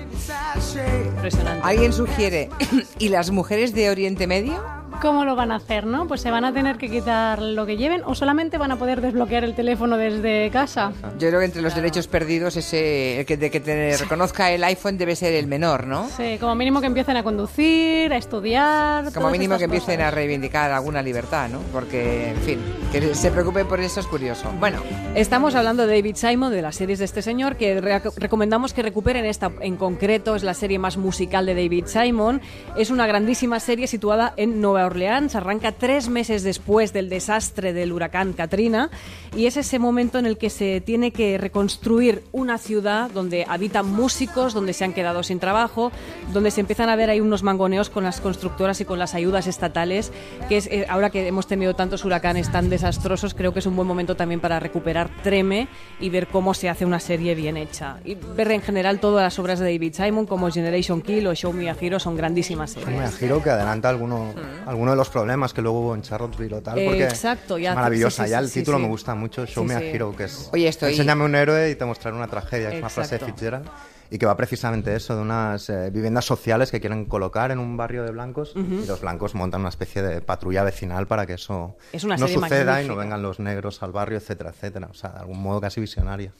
[1.16, 1.68] Impresionante.
[1.68, 2.50] ¿Alguien sugiere?
[3.00, 4.81] ¿Y las mujeres de Oriente Medio?
[5.02, 6.06] ¿Cómo lo van a hacer, no?
[6.06, 9.00] Pues se van a tener que quitar lo que lleven o solamente van a poder
[9.00, 10.92] desbloquear el teléfono desde casa.
[11.18, 14.62] Yo creo que entre los derechos perdidos ese el que, de que te reconozca el
[14.62, 16.08] iPhone debe ser el menor, ¿no?
[16.16, 19.12] Sí, como mínimo que empiecen a conducir, a estudiar.
[19.12, 21.58] Como mínimo que empiecen a reivindicar alguna libertad, ¿no?
[21.72, 22.58] Porque, en fin,
[22.92, 24.52] que se preocupen por eso es curioso.
[24.60, 24.78] Bueno,
[25.16, 28.82] Estamos hablando de David Simon, de las series de este señor, que re- recomendamos que
[28.82, 32.40] recuperen esta en concreto, es la serie más musical de David Simon.
[32.78, 37.92] Es una grandísima serie situada en Nueva Orleans, arranca tres meses después del desastre del
[37.92, 38.90] huracán Katrina
[39.36, 43.90] y es ese momento en el que se tiene que reconstruir una ciudad donde habitan
[43.90, 45.90] músicos, donde se han quedado sin trabajo,
[46.32, 49.46] donde se empiezan a ver ahí unos mangoneos con las constructoras y con las ayudas
[49.46, 50.12] estatales,
[50.48, 53.76] que es eh, ahora que hemos tenido tantos huracanes tan desastrosos, creo que es un
[53.76, 55.68] buen momento también para recuperar Treme
[56.00, 57.98] y ver cómo se hace una serie bien hecha.
[58.04, 61.52] Y ver en general todas las obras de David Simon como Generation Kill o Show
[61.52, 62.98] Me a Hero son grandísimas series.
[62.98, 64.34] Me giro que adelanta alguno,
[64.82, 67.76] alguno de los problemas que luego hubo en Charlottesville o tal, porque Exacto, ya- es
[67.76, 68.22] maravillosa.
[68.24, 68.82] sí, sí, ya el sí, título sí.
[68.82, 69.84] me gusta mucho, Show Sí, Me a sí.
[69.86, 72.88] Hero, que es Oye, estoy- enséñame un héroe y te mostraré una tragedia, es una
[72.88, 73.34] frase de Exacto.
[73.34, 73.68] Fitzgerald.
[74.10, 77.78] Y que va precisamente eso, de unas eh, viviendas sociales que quieren colocar en un
[77.78, 81.76] barrio de blancos y los blancos montan una especie de patrulla vecinal para que eso
[81.94, 82.88] Es una no suceda y magnífica.
[82.92, 84.88] no vengan los negros al barrio, etcétera, etcétera.
[84.90, 86.34] O sea, de algún modo casi visionaria.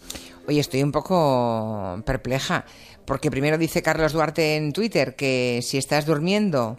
[0.47, 2.67] Oye, estoy un poco perpleja,
[3.07, 6.79] porque primero dice Carlos Duarte en Twitter que si estás durmiendo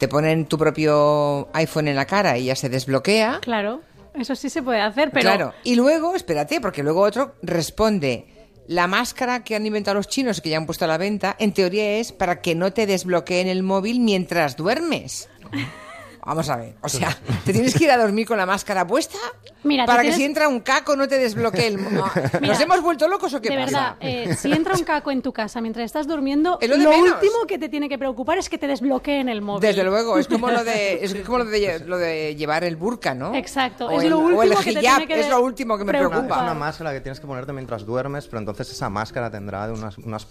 [0.00, 3.40] te ponen tu propio iPhone en la cara y ya se desbloquea.
[3.42, 3.82] Claro,
[4.14, 5.54] eso sí se puede hacer, pero Claro.
[5.62, 8.26] Y luego, espérate, porque luego otro responde,
[8.66, 11.36] la máscara que han inventado los chinos y que ya han puesto a la venta,
[11.38, 15.28] en teoría es para que no te desbloqueen el móvil mientras duermes.
[16.30, 17.08] Vamos a ver, o sea,
[17.44, 19.18] ¿te tienes que ir a dormir con la máscara puesta?
[19.64, 21.98] Mira, para que tienes- si entra un caco no te desbloquee el móvil.
[21.98, 23.96] ¿Nos Mira, hemos vuelto locos o qué de pasa?
[24.00, 26.94] verdad, eh, si entra un caco en tu casa mientras estás durmiendo, lo menos.
[27.14, 29.60] último que te tiene que preocupar es que te desbloqueen el móvil.
[29.60, 33.12] Desde luego, es como lo de, es como lo de, lo de llevar el burka,
[33.12, 33.34] ¿no?
[33.34, 35.76] Exacto, O es el, lo o el último que te tiene que es lo último
[35.76, 36.20] que me preocupar.
[36.20, 36.44] Es preocupa.
[36.44, 40.28] una máscara que tienes que ponerte mientras duermes, pero entonces esa máscara tendrá unas, unas,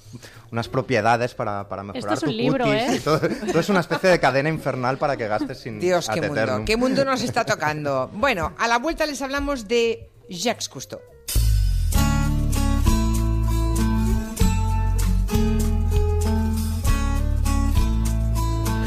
[0.50, 2.96] unas propiedades para, para mejorar es un tu libro, cutis ¿eh?
[2.96, 6.22] y todo, todo es una especie de cadena infernal para que gastes sin Dios, qué
[6.22, 6.66] mundo, eternum.
[6.66, 8.10] qué mundo nos está tocando.
[8.14, 11.02] Bueno, a la vuelta les hablamos de Jacques Cousteau.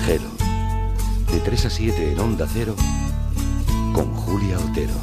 [0.07, 0.29] Gelo.
[1.33, 2.75] De 3 a 7 en Onda Cero.
[3.95, 4.95] Con Julia Otero.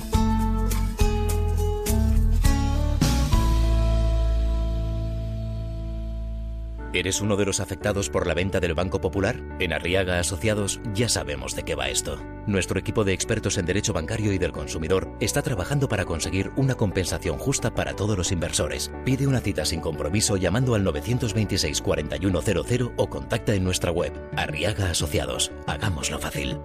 [6.99, 9.41] ¿Eres uno de los afectados por la venta del Banco Popular?
[9.61, 12.19] En Arriaga Asociados ya sabemos de qué va esto.
[12.49, 16.73] Nuestro equipo de expertos en derecho bancario y del consumidor está trabajando para conseguir una
[16.73, 18.89] compensación justa para todos los inversores.
[19.05, 24.13] Pide una cita sin compromiso llamando al 926 4100 o contacta en nuestra web.
[24.35, 25.51] Arriaga Asociados.
[25.67, 26.57] Hagámoslo fácil.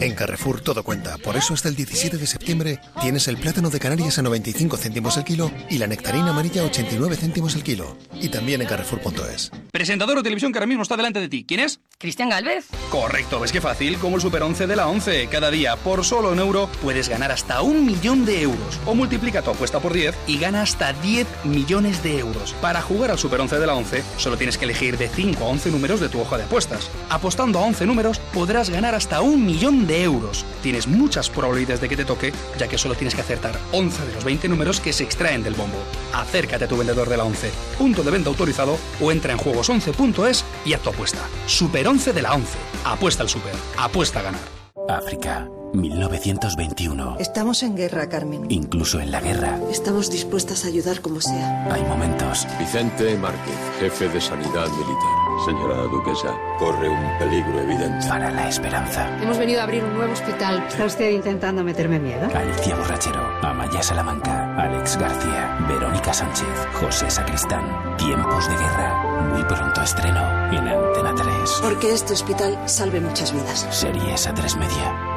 [0.00, 3.80] En Carrefour todo cuenta, por eso hasta el 17 de septiembre tienes el plátano de
[3.80, 7.96] Canarias a 95 céntimos el kilo y la nectarina amarilla a 89 céntimos el kilo.
[8.20, 9.50] Y también en carrefour.es.
[9.72, 11.44] Presentador de televisión que ahora mismo está delante de ti.
[11.46, 11.80] ¿Quién es?
[11.98, 12.66] Cristian Galvez.
[12.90, 15.28] Correcto, ves qué fácil, como el Super 11 de la 11.
[15.32, 18.78] Cada día, por solo un euro, puedes ganar hasta un millón de euros.
[18.84, 22.52] O multiplica tu apuesta por 10 y gana hasta 10 millones de euros.
[22.60, 25.48] Para jugar al Super 11 de la 11, solo tienes que elegir de 5 a
[25.48, 26.90] 11 números de tu hoja de apuestas.
[27.08, 30.44] Apostando a 11 números, podrás ganar hasta un millón de euros.
[30.62, 34.12] Tienes muchas probabilidades de que te toque, ya que solo tienes que acertar 11 de
[34.12, 35.78] los 20 números que se extraen del bombo.
[36.12, 40.44] Acércate a tu vendedor de la 11, punto de venta autorizado o entra en juegos11.es
[40.66, 41.26] y haz tu apuesta.
[41.46, 42.58] Super 11 de la 11.
[42.84, 43.54] Apuesta al super.
[43.78, 44.61] Apuesta a ganar.
[44.88, 47.16] África, 1921.
[47.18, 48.46] Estamos en guerra, Carmen.
[48.50, 51.72] Incluso en la guerra Estamos dispuestas a ayudar como sea.
[51.72, 52.46] hay momentos.
[52.58, 55.21] Vicente Márquez, jefe de sanidad militar.
[55.44, 58.06] Señora duquesa, corre un peligro evidente.
[58.08, 59.08] Para la esperanza.
[59.20, 60.62] Hemos venido a abrir un nuevo hospital.
[60.68, 62.28] ¿Está usted intentando meterme miedo?
[62.34, 67.96] Alicia Borrachero, Amaya Salamanca, Alex García, Verónica Sánchez, José Sacristán.
[67.96, 69.32] Tiempos de guerra.
[69.32, 70.20] Muy pronto estreno
[70.52, 71.58] en Antena 3.
[71.62, 73.66] Porque este hospital salve muchas vidas.
[73.70, 75.11] Series a 3 media.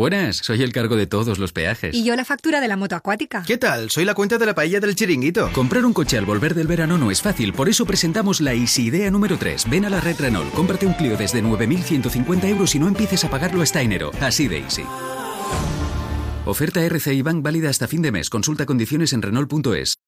[0.00, 1.94] Buenas, soy el cargo de todos los peajes.
[1.94, 3.44] Y yo la factura de la moto acuática.
[3.46, 3.90] ¿Qué tal?
[3.90, 5.52] Soy la cuenta de la paella del chiringuito.
[5.52, 8.86] Comprar un coche al volver del verano no es fácil, por eso presentamos la Easy
[8.86, 9.68] Idea número 3.
[9.68, 13.30] Ven a la red Renault, cómprate un Clio desde 9.150 euros y no empieces a
[13.30, 14.10] pagarlo hasta enero.
[14.22, 14.84] Así de easy.
[16.46, 18.30] Oferta RCI Bank válida hasta fin de mes.
[18.30, 19.99] Consulta condiciones en Renault.es.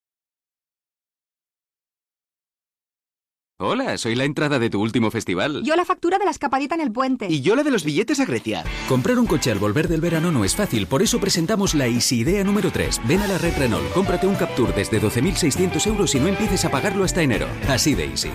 [3.64, 5.62] Hola, soy la entrada de tu último festival.
[5.62, 7.28] Yo la factura de la escapadita en el puente.
[7.30, 8.64] Y yo la de los billetes a Grecia.
[8.88, 12.22] Comprar un coche al volver del verano no es fácil, por eso presentamos la Easy
[12.22, 13.02] Idea número 3.
[13.06, 16.72] Ven a la red Renault, cómprate un Captur desde 12.600 euros y no empieces a
[16.72, 17.46] pagarlo hasta enero.
[17.68, 18.30] Así de easy.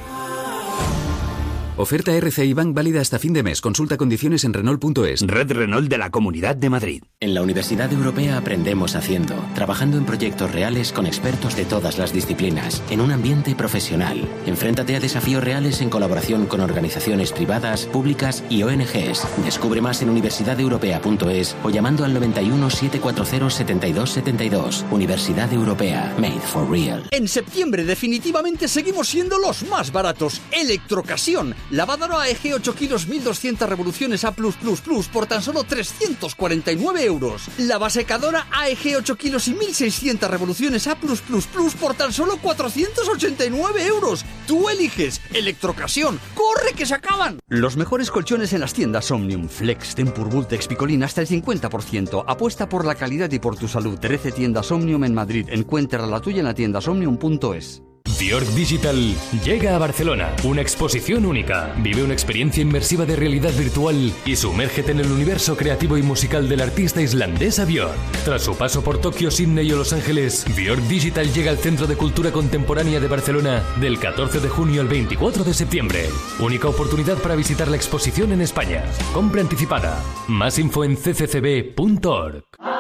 [1.79, 3.61] Oferta RCI Bank válida hasta fin de mes.
[3.61, 5.21] Consulta condiciones en Renault.es.
[5.21, 7.03] Red Renault de la Comunidad de Madrid.
[7.19, 12.13] En la Universidad Europea aprendemos haciendo, trabajando en proyectos reales con expertos de todas las
[12.13, 14.27] disciplinas, en un ambiente profesional.
[14.47, 19.27] Enfréntate a desafíos reales en colaboración con organizaciones privadas, públicas y ONGs.
[19.45, 24.85] Descubre más en universidadeuropea.es o llamando al 91 740 72 72.
[24.89, 27.03] Universidad Europea, made for real.
[27.11, 30.41] En septiembre definitivamente seguimos siendo los más baratos.
[30.51, 31.53] Electrocasión.
[31.69, 37.49] Lavadora AEG 8 kilos 1200 revoluciones A+++ por tan solo 349 euros.
[37.57, 44.23] Lavasecadora AEG 8 kilos y 1600 revoluciones A+++ por tan solo 489 euros.
[44.47, 45.19] Tú eliges.
[45.33, 46.19] Electrocasión.
[46.33, 47.39] ¡Corre que se acaban!
[47.49, 49.49] Los mejores colchones en las tiendas Omnium.
[49.49, 52.23] Flex, Tempur, Vultex, Picolín hasta el 50%.
[52.27, 53.99] Apuesta por la calidad y por tu salud.
[53.99, 55.47] 13 tiendas Omnium en Madrid.
[55.49, 57.86] Encuentra la tuya en la tienda omnium.es.
[58.19, 61.75] Bjork Digital llega a Barcelona, una exposición única.
[61.77, 66.49] Vive una experiencia inmersiva de realidad virtual y sumérgete en el universo creativo y musical
[66.49, 67.95] del artista islandesa Björk.
[68.25, 71.95] Tras su paso por Tokio, Sydney o Los Ángeles, Bjork Digital llega al Centro de
[71.95, 76.09] Cultura Contemporánea de Barcelona del 14 de junio al 24 de septiembre.
[76.39, 78.83] Única oportunidad para visitar la exposición en España.
[79.13, 80.01] Compra anticipada.
[80.27, 82.76] Más info en cccb.org.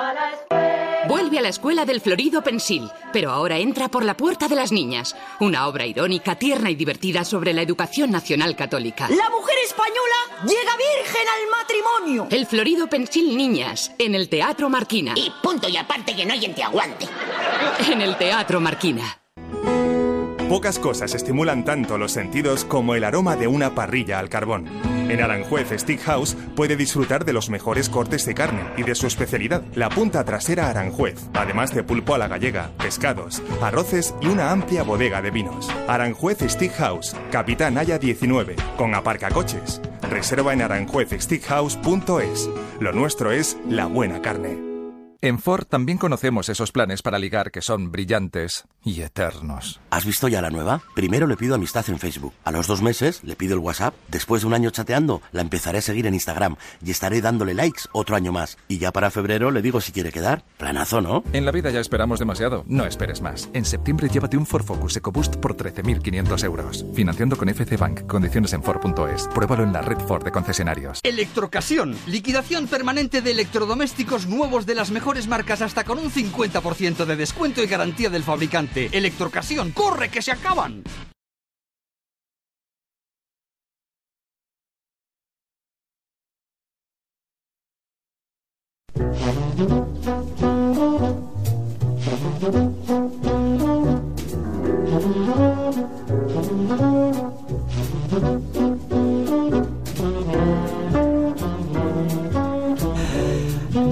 [1.07, 4.73] Vuelve a la escuela del Florido Pensil, pero ahora entra por la puerta de las
[4.73, 5.15] niñas.
[5.39, 9.07] Una obra irónica, tierna y divertida sobre la educación nacional católica.
[9.09, 12.27] La mujer española llega virgen al matrimonio.
[12.29, 15.13] El Florido Pensil Niñas, en el Teatro Marquina.
[15.15, 17.07] Y punto y aparte que no hay quien te aguante.
[17.91, 19.21] En el Teatro Marquina.
[20.49, 24.96] Pocas cosas estimulan tanto los sentidos como el aroma de una parrilla al carbón.
[25.09, 29.63] En Aranjuez Steakhouse puede disfrutar de los mejores cortes de carne y de su especialidad,
[29.73, 34.83] la punta trasera Aranjuez, además de pulpo a la gallega, pescados, arroces y una amplia
[34.83, 35.69] bodega de vinos.
[35.87, 39.81] Aranjuez Steakhouse, Capitán Haya 19, con aparcacoches.
[40.09, 42.49] Reserva en aranjuezsteakhouse.es.
[42.81, 44.76] Lo nuestro es la buena carne.
[45.19, 49.79] En Ford también conocemos esos planes para ligar que son brillantes y eternos.
[49.89, 50.83] ¿Has visto ya la nueva?
[50.93, 52.33] Primero le pido amistad en Facebook.
[52.43, 53.95] A los dos meses le pido el WhatsApp.
[54.09, 57.85] Después de un año chateando, la empezaré a seguir en Instagram y estaré dándole likes
[57.93, 58.59] otro año más.
[58.67, 60.43] Y ya para febrero le digo si quiere quedar.
[60.57, 61.23] Planazo, ¿no?
[61.33, 62.63] En la vida ya esperamos demasiado.
[62.67, 63.49] No esperes más.
[63.53, 66.85] En septiembre llévate un Ford Focus EcoBoost por 13.500 euros.
[66.93, 68.05] Financiando con FC Bank.
[68.05, 69.27] Condiciones en Ford.es.
[69.33, 70.99] Pruébalo en la red Ford de concesionarios.
[71.01, 71.95] Electrocasión.
[72.05, 77.63] Liquidación permanente de electrodomésticos nuevos de las mejores marcas hasta con un 50% de descuento
[77.63, 78.89] y garantía del fabricante.
[78.91, 79.71] Electrocasión.
[79.71, 80.83] ¡Corre que se acaban!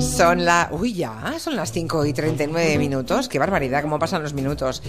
[0.05, 0.69] Son la...
[0.71, 3.27] Uy, ya, son las 5 y 39 minutos.
[3.27, 4.81] Qué barbaridad, cómo pasan los minutos.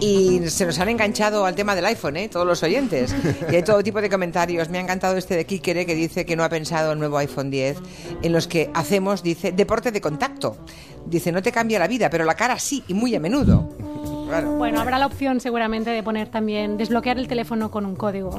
[0.00, 2.28] Y se nos han enganchado al tema del iPhone, ¿eh?
[2.28, 3.14] Todos los oyentes.
[3.50, 4.68] Y hay todo tipo de comentarios.
[4.68, 7.50] Me ha encantado este de Kikere que dice que no ha pensado el nuevo iPhone
[7.50, 7.78] 10,
[8.22, 10.56] en los que hacemos, dice, deporte de contacto.
[11.06, 13.70] Dice, no te cambia la vida, pero la cara sí, y muy a menudo.
[14.40, 14.56] Claro.
[14.56, 18.38] Bueno, habrá la opción seguramente de poner también, desbloquear el teléfono con un código.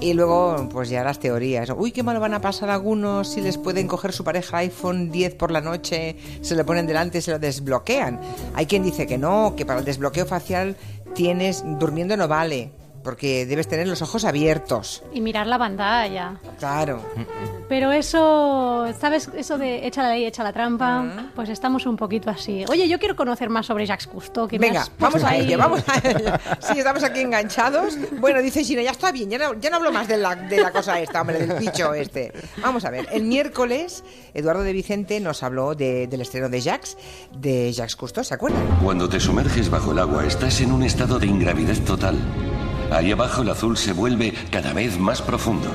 [0.00, 1.70] Y luego, pues ya las teorías.
[1.76, 5.34] Uy, qué malo van a pasar algunos si les pueden coger su pareja iPhone 10
[5.34, 8.18] por la noche, se lo ponen delante y se lo desbloquean.
[8.54, 10.76] Hay quien dice que no, que para el desbloqueo facial
[11.14, 15.02] tienes durmiendo no vale, porque debes tener los ojos abiertos.
[15.12, 16.34] Y mirar la pantalla.
[16.58, 17.02] Claro.
[17.68, 19.28] Pero eso, ¿sabes?
[19.36, 22.64] Eso de echa la ley, echa la trampa, pues estamos un poquito así.
[22.68, 24.48] Oye, yo quiero conocer más sobre Jacques Cousteau.
[24.48, 26.32] Que me Venga, vamos a ello, vamos a ello.
[26.60, 27.96] Sí, estamos aquí enganchados.
[28.18, 30.60] Bueno, dice Gina, ya está bien, ya no, ya no hablo más de la, de
[30.60, 32.32] la cosa esta, hombre, del bicho este.
[32.62, 34.02] Vamos a ver, el miércoles
[34.34, 36.96] Eduardo de Vicente nos habló de- del estreno de Jacques,
[37.32, 38.62] de Jacques Cousteau, ¿se acuerdan?
[38.82, 42.16] Cuando te sumerges bajo el agua estás en un estado de ingravidez total.
[42.90, 45.68] Ahí abajo el azul se vuelve cada vez más profundo.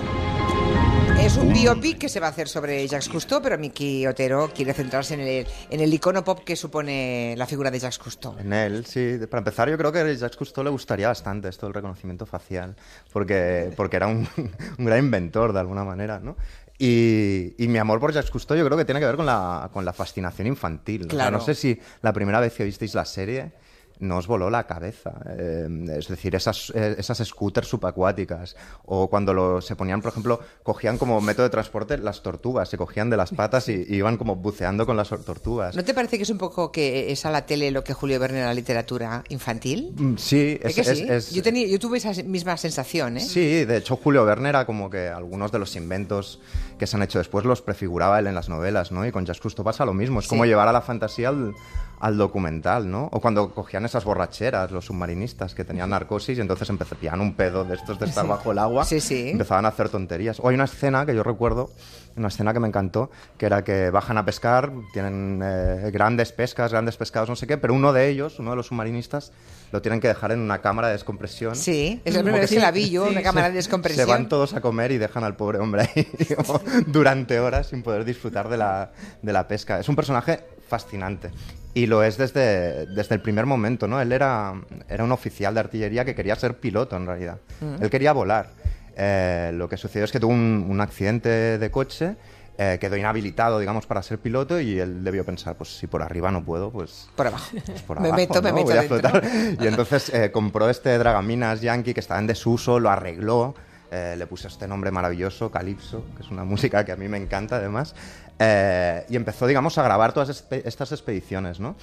[1.19, 4.73] Es un biopic que se va a hacer sobre Jacques Cousteau, pero Miki Otero quiere
[4.73, 8.37] centrarse en el, en el icono pop que supone la figura de Jacques Cousteau.
[8.37, 9.17] En él, sí.
[9.29, 12.75] Para empezar, yo creo que a Jacques Cousteau le gustaría bastante esto del reconocimiento facial,
[13.11, 14.27] porque, porque era un,
[14.77, 16.35] un gran inventor de alguna manera, ¿no?
[16.77, 19.69] Y, y mi amor por Jacques Cousteau yo creo que tiene que ver con la,
[19.73, 21.03] con la fascinación infantil.
[21.03, 21.37] O sea, Claro.
[21.37, 23.53] no sé si la primera vez que visteis la serie
[23.99, 25.13] no os voló la cabeza.
[25.37, 28.55] Eh, es decir, esas, eh, esas scooters subacuáticas.
[28.85, 32.77] O cuando lo, se ponían, por ejemplo, cogían como método de transporte las tortugas, se
[32.77, 35.75] cogían de las patas y, y iban como buceando con las tortugas.
[35.75, 38.19] ¿No te parece que es un poco que es a la tele lo que Julio
[38.19, 39.93] Verne a la literatura infantil?
[39.97, 41.05] Mm, Sí, ¿Es es, que es- sí?
[41.09, 43.21] es- Yo, tenía, yo tuve esa misma sensación, ¿eh?
[43.21, 46.39] Sí, de hecho Julio Verne era como que algunos de los inventos
[46.77, 49.05] que se han hecho después los prefiguraba él en las novelas, ¿no?
[49.05, 51.53] Y con Jacques Cousteau pasa lo mismo, es como llevar a la fantasía al,
[51.99, 53.09] al documental, ¿no?
[53.11, 57.63] O cuando cogían esas borracheras, los submarinistas que tenían narcosis y entonces empezaban un pedo
[57.63, 58.85] de estos de estar bajo el agua.
[58.85, 59.29] Sí, sí.
[59.29, 60.39] Empezaban a hacer tonterías.
[60.39, 61.69] O hay una escena que yo recuerdo,
[62.15, 66.71] una escena que me encantó, que era que bajan a pescar, tienen eh, grandes pescas,
[66.71, 69.31] grandes pescados, no sé qué, pero uno de ellos, uno de los submarinistas,
[69.71, 71.55] lo tienen que dejar en una cámara de descompresión.
[71.55, 74.05] Sí, es primera vez que sí, la vi yo, una cámara de descompresión.
[74.05, 77.83] Se van todos a comer y dejan al pobre hombre ahí como, durante horas sin
[77.83, 78.91] poder disfrutar de la,
[79.21, 79.79] de la pesca.
[79.79, 81.31] Es un personaje fascinante.
[81.73, 83.99] Y lo es desde, desde el primer momento, ¿no?
[83.99, 84.53] Él era,
[84.87, 87.37] era un oficial de artillería que quería ser piloto, en realidad.
[87.59, 87.83] Mm.
[87.83, 88.47] Él quería volar.
[88.95, 92.15] Eh, lo que sucedió es que tuvo un, un accidente de coche,
[92.57, 96.31] eh, quedó inhabilitado, digamos, para ser piloto y él debió pensar, pues si por arriba
[96.31, 97.09] no puedo, pues...
[97.13, 97.51] Por abajo.
[97.65, 99.23] pues por Me meto, me meto Voy a flotar.
[99.59, 103.55] Y entonces eh, compró este Dragaminas Yankee que estaba en desuso, lo arregló,
[103.91, 107.17] eh, le puso este nombre maravilloso, Calypso, que es una música que a mí me
[107.17, 107.93] encanta además,
[108.39, 111.75] y empezó, digamos, a grabar todas estas expediciones, ¿no?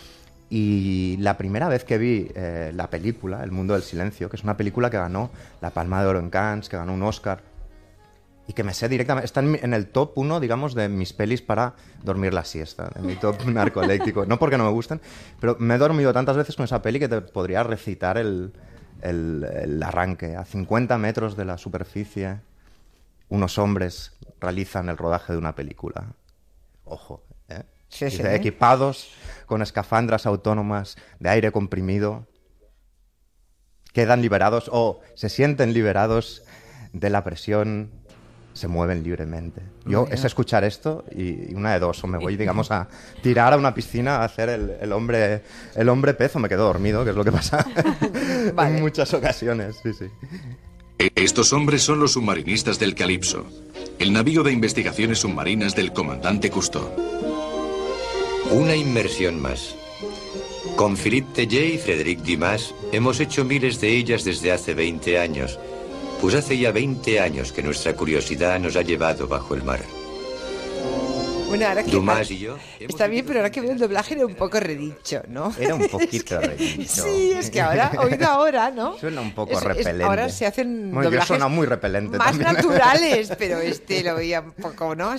[0.55, 4.45] Y la primera vez que vi eh, la película, El Mundo del Silencio, que es
[4.45, 5.31] una película que ganó
[5.63, 7.43] la Palma de Oro en Cannes, que ganó un Oscar,
[8.47, 11.41] y que me sé directamente, está en, en el top uno, digamos, de mis pelis
[11.41, 11.73] para
[12.05, 14.27] dormir la siesta, de mi top narcoléctico.
[14.27, 15.01] No porque no me gusten,
[15.41, 18.53] pero me he dormido tantas veces con esa peli que te podría recitar el,
[19.01, 20.37] el- arranque.
[20.37, 22.41] A 50 metros de la superficie,
[23.31, 26.09] unos hombres realizan el rodaje de una película.
[26.85, 27.25] Ojo.
[27.93, 28.17] Sí, sí.
[28.17, 29.11] Dice, Equipados
[29.47, 32.27] con escafandras autónomas de aire comprimido,
[33.93, 36.43] quedan liberados o se sienten liberados
[36.95, 37.91] de la presión,
[38.55, 39.61] se mueven libremente.
[39.85, 42.89] Yo es escuchar esto y y una de dos, o me voy, digamos, a
[43.23, 45.43] tirar a una piscina a hacer el, el hombre
[45.75, 47.67] el hombre pez o me quedo dormido, que es lo que pasa
[48.59, 49.77] en muchas ocasiones.
[49.83, 50.07] Sí, sí.
[51.15, 53.45] Estos hombres son los submarinistas del Calipso,
[53.99, 57.32] el navío de investigaciones submarinas del comandante Cousteau.
[58.51, 59.75] Una inmersión más.
[60.77, 65.59] Con Philippe Tellier y Frédéric Dumas hemos hecho miles de ellas desde hace 20 años.
[66.21, 69.81] Pues hace ya 20 años que nuestra curiosidad nos ha llevado bajo el mar.
[71.49, 74.25] Bueno, ahora que Dumas y yo Está bien, pero ahora que veo el doblaje era
[74.25, 75.53] un poco redicho, ¿no?
[75.59, 77.03] Era un poquito redicho.
[77.05, 78.99] Sí, es que ahora, oído ahora, ¿no?
[78.99, 80.05] Suena un poco Es- es- repelente.
[80.05, 82.55] ahora se hacen Bueno, yo doblajes suena muy repelente más también.
[82.55, 85.13] naturales, pero este lo veía un poco, ¿no?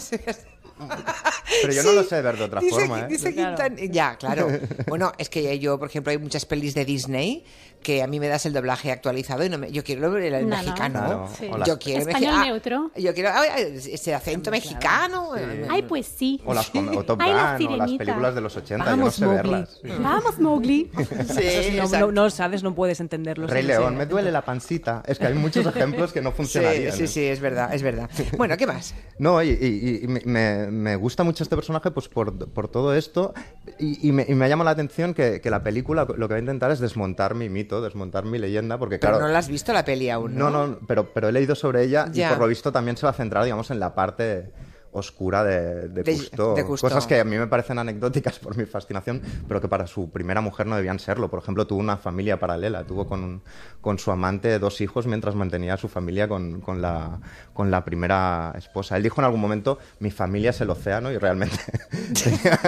[1.62, 3.08] Pero yo no lo sé ver de otra Dice, forma, ¿eh?
[3.10, 4.48] dice Quintan- Ya, claro.
[4.88, 7.46] Bueno, es que yo, por ejemplo, hay muchas pelis de Disney
[7.82, 10.48] que a mí me das el doblaje actualizado y no me, yo quiero el, el
[10.50, 10.64] No, no.
[10.64, 11.00] mexicano.
[11.00, 11.50] Claro, Sí.
[11.68, 12.92] Yo quiero Español ah, neutro.
[12.96, 15.36] Yo quiero ah, ese acento mexicano.
[15.36, 16.42] eh, Ay, pues sí.
[16.46, 19.26] O, las, o Top Ay, la Gun, o las películas de los 80, Vamos, yo
[19.28, 19.52] no sé Mowgli.
[19.52, 19.82] verlas.
[20.02, 20.92] Vamos, Mowgli.
[21.34, 23.48] Sí, no, no, no sabes, no puedes entenderlo.
[23.48, 23.98] Rey sí, León, sí.
[23.98, 25.04] me duele la pancita.
[25.06, 26.94] Es que hay muchos ejemplos que no Sí, funcionarían.
[26.94, 27.08] sí, ¿eh?
[27.08, 28.10] sí, es verdad, es verdad.
[28.38, 28.94] Bueno, ¿qué más?
[29.20, 30.22] No, y, y- y me-
[30.68, 33.34] me, me gusta mucho este personaje pues por, por todo esto
[33.80, 36.38] y, y me, y me llama la atención que, que la película lo que va
[36.38, 39.28] a intentar es desmontar mi mito, desmontar mi leyenda, porque Pero claro...
[39.28, 40.68] no la has visto la peli aún, No, ¿no?
[40.68, 42.28] no, pero, pero he leído sobre ella Ya.
[42.28, 44.52] y por lo visto también se va a centrar, digamos, en la parte
[44.94, 46.56] oscura de, de, De- Cousteau.
[46.56, 46.90] de Cousteau.
[46.90, 50.40] Cosas que a mí me parecen anecdóticas por mi fascinación, pero que para su primera
[50.42, 51.30] mujer no debían serlo.
[51.30, 53.42] Por ejemplo, tuvo una familia paralela, tuvo con,
[53.82, 57.20] con su amante dos hijos mientras mantenía a su familia con, con la,
[57.54, 58.96] con la primera esposa.
[58.98, 61.58] Él dijo en algún momento, mi familia es el océano y realmente
[62.24, 62.60] tenía,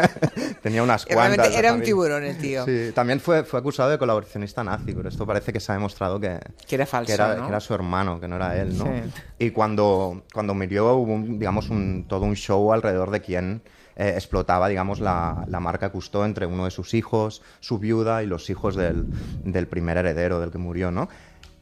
[0.62, 1.54] tenía unas cuantas.
[1.56, 2.66] era un tiburón el tío.
[2.66, 6.20] Sí, también fue, fue acusado de colaboracionista nazi, pero esto parece que se ha demostrado
[6.20, 7.44] que, Que era falso, que era, ¿no?
[7.44, 8.86] que era su hermano, que no era él, ¿no?
[8.86, 8.92] Sí.
[9.40, 13.62] Y cuando, cuando murió hubo, un- digamos, un, todo un show alrededor de quién
[13.98, 18.50] eh, explotaba, digamos, la, marca Cousteau entre uno de sus hijos, su viuda y los
[18.50, 19.06] hijos del,
[19.44, 21.10] del primer heredero del que murió, ¿no?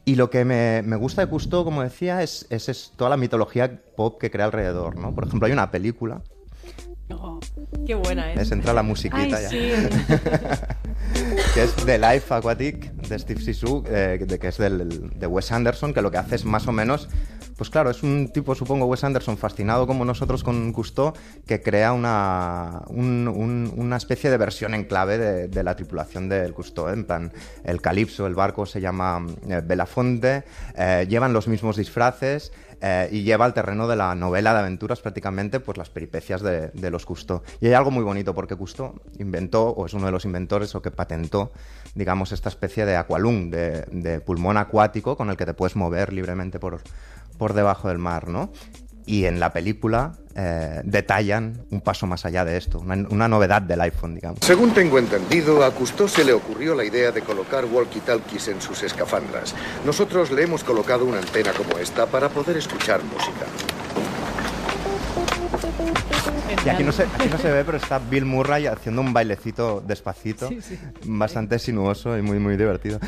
[0.04, 3.16] Y lo que me, me gusta de Cousteau, como decía, es, es, es toda la
[3.16, 5.14] mitología pop que crea alrededor, ¿no?
[5.14, 6.22] Por ejemplo, hay una película,
[7.86, 8.36] Qué buena, ¿eh?
[8.40, 9.48] es entra la musiquita Ay, ya.
[9.50, 9.56] sí.
[11.54, 15.52] que es The Life Aquatic de Steve Zissou, eh, de, que es del, de Wes
[15.52, 17.08] Anderson, que lo que hace es más o menos,
[17.58, 21.12] pues claro, es un tipo, supongo, Wes Anderson, fascinado como nosotros con Cousteau,
[21.46, 26.28] que crea una, un- un- una especie de versión en clave de, de la tripulación
[26.30, 26.52] del.
[26.52, 26.92] ¿eh?
[26.92, 27.32] En plan,
[27.64, 30.44] el Calipso, el barco se llama eh, Belafonte,
[30.76, 32.50] eh, llevan los mismos disfraces,
[32.86, 36.90] eh, y lleva al terreno de la novela de aventuras prácticamente pues las peripecias de,
[36.90, 37.40] los Cousteau.
[37.58, 40.82] Y hay algo muy bonito porque Cousteau inventó, o es uno de los inventores, o
[40.82, 41.50] que patentó,
[41.94, 46.12] digamos, esta especie de aqualung, de, de pulmón acuático con el que te puedes mover
[46.12, 46.82] libremente por,
[47.38, 48.50] por debajo del mar, ¿no?
[49.06, 53.62] Y en la película eh, detallan un paso más allá de esto, una, una novedad
[53.62, 54.38] del iPhone, digamos.
[54.42, 58.82] Según tengo entendido, a Cousteau se le ocurrió la idea de colocar walkie-talkies en sus
[58.82, 59.54] escafandras.
[59.84, 63.46] Nosotros le hemos colocado una antena como esta para poder escuchar música.
[66.64, 69.82] Y aquí no, se, aquí no se ve, pero está Bill Murray haciendo un bailecito
[69.86, 70.48] despacito,
[71.04, 72.98] bastante sinuoso y muy, muy divertido.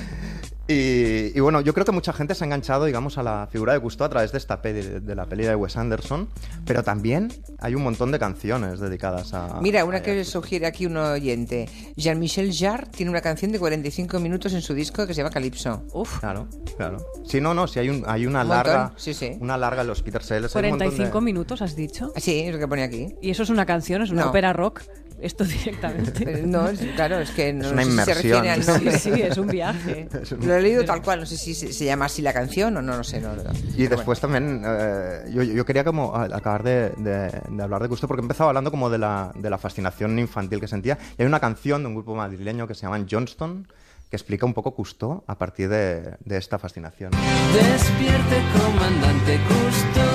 [0.69, 3.73] Y, y bueno, yo creo que mucha gente se ha enganchado, digamos, a la figura
[3.73, 6.29] de Cousteau a través de esta peli, de, de la peli de Wes Anderson,
[6.65, 9.61] pero también hay un montón de canciones dedicadas a...
[9.61, 11.69] Mira, una que sugiere aquí un oyente.
[11.97, 15.85] Jean-Michel Jarre tiene una canción de 45 minutos en su disco que se llama Calypso.
[15.93, 16.19] Uf.
[16.19, 16.99] Claro, claro.
[17.25, 18.93] Sí, no, no, sí hay, un, hay una Un larga...
[18.97, 19.37] sí, sí.
[19.41, 20.57] Una larga en los Peter Sellers.
[20.57, 22.13] hay un montón de- 45 minutos, has dicho.
[22.17, 23.15] Sí, es lo que pone aquí.
[23.23, 24.03] ¿Y eso es una canción?
[24.03, 24.31] ¿Es una No.
[24.31, 24.83] ópera rock?
[25.21, 26.41] Esto directamente.
[26.41, 28.17] Eh, No, es- claro, es que no una sé si se inmersión.
[28.17, 28.99] refiere al Sí, nombre.
[28.99, 30.09] sí, es un viaje.
[30.23, 32.33] Es un- Lo he leído tal cual, no sé si se, se llama así la
[32.33, 33.21] canción o no, no sé.
[33.21, 33.43] No, no.
[33.77, 38.07] Y después también, eh, yo, yo quería como acabar de, de- de hablar de gusto
[38.07, 40.99] porque he empezado hablando como de la, de la fascinación infantil que sentía.
[41.19, 43.67] Y hay una canción de un grupo madrileño que se llama Johnston
[44.11, 47.11] que explica un poco Cousteau a partir de, de esta fascinación.
[47.11, 50.07] Despierte, comandante Custo,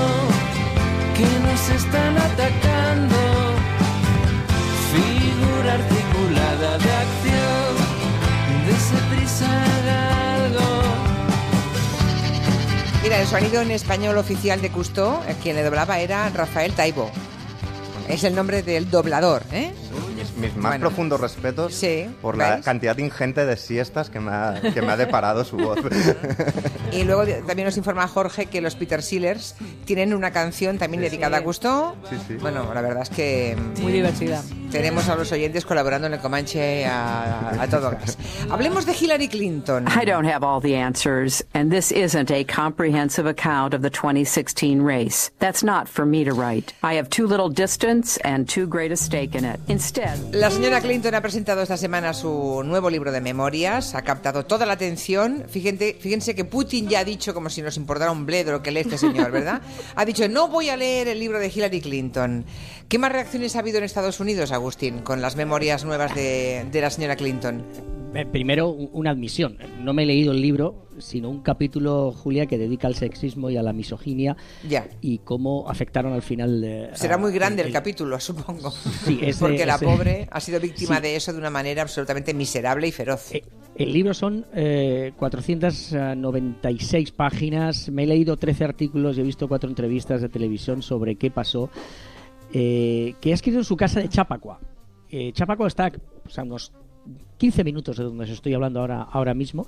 [1.17, 2.80] que nos están atacando.
[13.03, 17.09] Mira, el sonido en español oficial de Cousteau, eh, quien le doblaba era Rafael Taibo.
[18.07, 19.73] Es el nombre del doblador, ¿eh?
[20.21, 20.87] Mis, mis más Bueno.
[20.87, 22.65] profundos respetos Sí, por la ¿veis?
[22.65, 25.79] cantidad ingente de siestas que me ha, que me ha deparado su voz.
[26.91, 29.55] Y luego también nos informa Jorge que los Peter Sealers
[29.85, 31.95] tienen una canción también dedicada a Cousteau.
[32.09, 32.33] Sí, sí.
[32.35, 34.41] Bueno, la verdad es que mm, Muy divertida.
[34.71, 38.17] tenemos a los oyentes colaborando en el Comanche a, a todo gas.
[38.49, 39.85] Hablemos de Hillary Clinton.
[39.87, 44.81] I don't have all the answers, and this isn't a comprehensive account of the 2016
[44.81, 45.31] race.
[45.39, 46.73] That's not for me to write.
[46.83, 49.61] I have too little distance and too great a stake in it.
[49.69, 54.45] Instead, La señora Clinton ha presentado esta semana su nuevo libro de memorias, ha captado
[54.45, 55.43] toda la atención.
[55.49, 58.71] Fíjense, fíjense que Putin ya ha dicho, como si nos importara un bledo lo que
[58.71, 59.61] lee este señor, ¿verdad?
[59.95, 62.45] Ha dicho, no voy a leer el libro de Hillary Clinton.
[62.87, 66.81] ¿Qué más reacciones ha habido en Estados Unidos, Agustín, con las memorias nuevas de, de
[66.81, 67.63] la señora Clinton?
[68.15, 69.57] Eh, Primero, un- una admisión.
[69.79, 73.57] No me he leído el libro, sino un capítulo, Julia, que dedica al sexismo y
[73.57, 74.37] a la misoginia
[74.67, 74.87] Ya.
[75.01, 76.61] y cómo afectaron al final.
[76.61, 78.71] de- Será a- muy grande el, el- capítulo, supongo.
[78.71, 81.01] Sí, ese- Porque la ese- pobre ha sido víctima Sí.
[81.01, 83.31] de eso de una manera absolutamente miserable y feroz.
[83.75, 87.89] El libro son eh, 496 páginas.
[87.89, 91.69] Me he leído 13 artículos y he visto cuatro entrevistas de televisión sobre qué pasó.
[92.53, 94.59] eh, que ha escrito en su casa de Chapacua.
[95.09, 95.89] Eh, Chapacua está
[96.23, 96.73] pues, a unos
[97.37, 99.67] 15 minutos de donde os estoy hablando ahora, ahora mismo.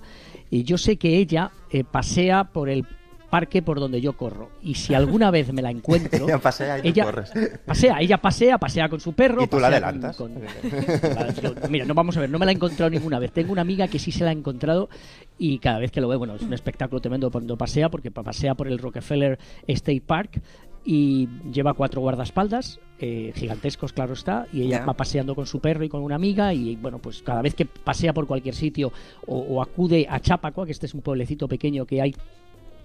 [0.49, 2.85] Y yo sé que ella eh, pasea por el
[3.29, 4.51] parque por donde yo corro.
[4.61, 6.25] Y si alguna vez me la encuentro.
[6.25, 7.31] Ella pasea y tú ella corres.
[7.65, 9.43] Pasea, ella pasea, pasea con su perro.
[9.43, 10.15] Y tú la adelantas.
[10.15, 10.33] con-
[11.69, 13.31] mira, no vamos a ver, no me la he encontrado ninguna vez.
[13.31, 14.87] Tengo una amiga que sí se la ha encontrado
[15.39, 18.21] y cada vez que lo ve, bueno, es un espectáculo tremendo cuando pasea, porque pa-
[18.21, 20.41] pasea por el Rockefeller State Park
[20.85, 25.83] y lleva cuatro guardaespaldas, eh, gigantescos, claro está, y ella va paseando con su perro
[25.83, 28.91] y con una amiga y bueno, pues cada vez que pasea por cualquier sitio
[29.25, 32.13] o, o acude a Chapacua, que este es un pueblecito pequeño que hay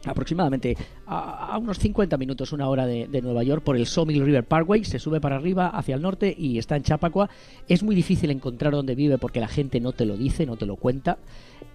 [0.05, 0.77] aproximadamente
[1.07, 4.45] a, a unos 50 minutos, una hora de, de Nueva York, por el Sawmill River
[4.45, 7.29] Parkway, se sube para arriba hacia el norte y está en Chapacua.
[7.69, 10.67] Es muy difícil encontrar dónde vive porque la gente no te lo dice, no te
[10.67, 11.19] lo cuenta.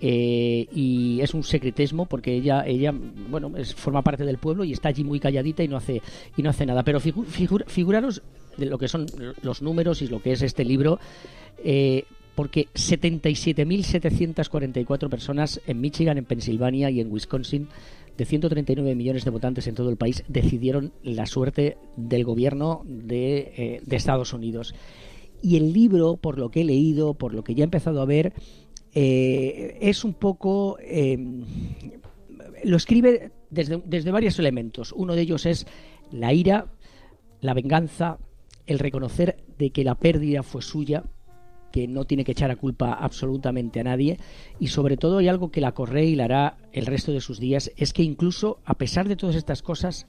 [0.02, 2.94] eh, y es un secretismo porque ella, ella
[3.30, 6.02] bueno, es, forma parte del pueblo y está allí muy calladita y no hace,
[6.36, 6.84] y no hace nada.
[6.84, 8.22] Pero figu- figur- figuraros
[8.58, 9.06] de lo que son
[9.42, 11.00] los números y lo que es este libro.
[11.64, 12.06] eh,
[12.36, 17.68] porque 77.744 personas en Michigan, en Pensilvania y en Wisconsin,
[18.18, 23.54] de 139 millones de votantes en todo el país, decidieron la suerte del gobierno de,
[23.58, 24.76] eh, de Estados Unidos.
[25.42, 28.06] Y el libro, por lo que he leído, por lo que ya he empezado a
[28.06, 28.34] ver,
[28.94, 30.78] eh, es un poco...
[30.80, 31.18] eh,
[32.64, 34.94] lo escribe desde, desde varios elementos.
[34.94, 35.68] Uno de ellos es
[36.12, 36.68] la ira,
[37.42, 38.20] la venganza,
[38.68, 41.04] el reconocer de que la pérdida fue suya,
[41.74, 44.20] que no tiene que echar a culpa absolutamente a nadie
[44.60, 47.40] y sobre todo hay algo que la corre y la hará el resto de sus
[47.40, 50.06] días, es que incluso a pesar de todas estas cosas,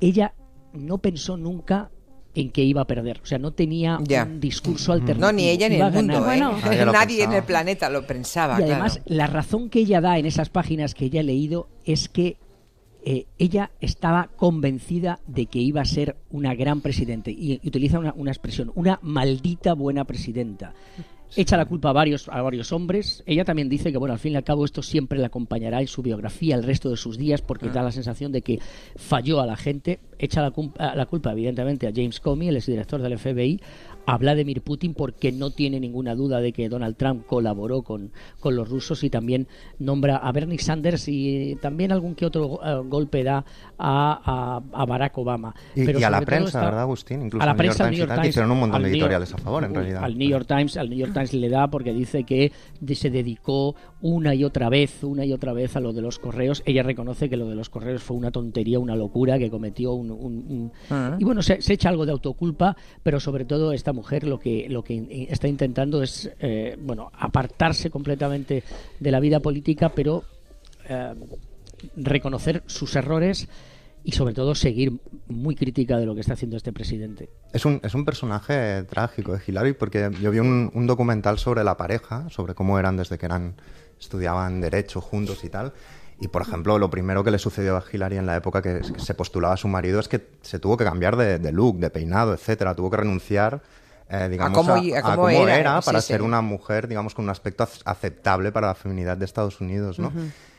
[0.00, 0.34] ella
[0.74, 1.90] no pensó nunca
[2.34, 4.24] en que iba a perder, o sea, no tenía Ya.
[4.24, 5.26] un discurso alternativo.
[5.26, 6.30] No, ni ella ni el mundo.
[6.30, 6.84] ¿eh?
[6.92, 9.16] Nadie en el planeta lo pensaba, Y además, claro.
[9.16, 12.36] la razón que ella da en esas páginas que ella he leído es que
[13.04, 17.98] eh, ella estaba convencida de que iba a ser una gran presidente y, y utiliza
[17.98, 20.74] una, una expresión, una maldita buena presidenta.
[21.34, 23.22] Echa la culpa a varios, a varios hombres.
[23.24, 25.86] Ella también dice que, bueno, al fin y al cabo esto siempre la acompañará en
[25.86, 28.60] su biografía el resto de sus días porque da la sensación de que
[28.96, 29.98] falló a la gente.
[30.18, 33.60] Echa la, culpa- la culpa, evidentemente, a James Comey, el exdirector del FBI,
[34.04, 38.56] a Vladimir Putin porque no tiene ninguna duda de que Donald Trump colaboró con, con
[38.56, 39.46] los rusos y también
[39.78, 43.44] nombra a Bernie Sanders y también algún que otro eh, golpe da
[43.78, 45.54] a, a- a Barack Obama.
[45.74, 47.22] Y, Pero y a la prensa, está- ¿verdad, Agustín?
[47.22, 48.60] Incluso a la al New York prensa, al Times New York que Times, hicieron un
[48.60, 50.04] montón de New York- editoriales a favor, en realidad.
[50.04, 52.52] Al New York Times, al New York Times le da porque dice que
[52.94, 56.62] se dedicó una y otra vez, una y otra vez a lo de los correos.
[56.66, 60.10] Ella reconoce que lo de los correos fue una tontería, una locura que cometió un,
[60.10, 61.16] un- un- Ah.
[61.18, 64.82] y bueno, se, se echa algo de autoculpa, pero sobre todo mujer lo que lo
[64.82, 68.62] que está intentando es eh, bueno apartarse completamente
[68.98, 70.24] de la vida política, pero
[70.88, 71.14] eh,
[71.96, 73.48] reconocer sus errores
[74.04, 74.92] y sobre todo seguir
[75.28, 77.28] muy crítica de lo que está haciendo este presidente.
[77.52, 81.76] Es un, es un personaje trágico de Hillary porque yo vi un, documental sobre la
[81.76, 83.54] pareja, sobre cómo eran desde que eran
[84.00, 85.72] estudiaban derecho juntos y tal.
[86.20, 89.14] Y por ejemplo, lo primero que le sucedió a Hillary en la época que, se
[89.14, 92.74] postulaba a su marido es que se tuvo que cambiar de look, de peinado, etcétera.
[92.74, 93.62] Tuvo que renunciar,
[94.12, 96.08] eh, digamos, cómo y- a cómo era, para sí.
[96.08, 99.98] ser una mujer, digamos, con un aspecto ac- aceptable para la feminidad de Estados Unidos,
[99.98, 100.12] ¿no?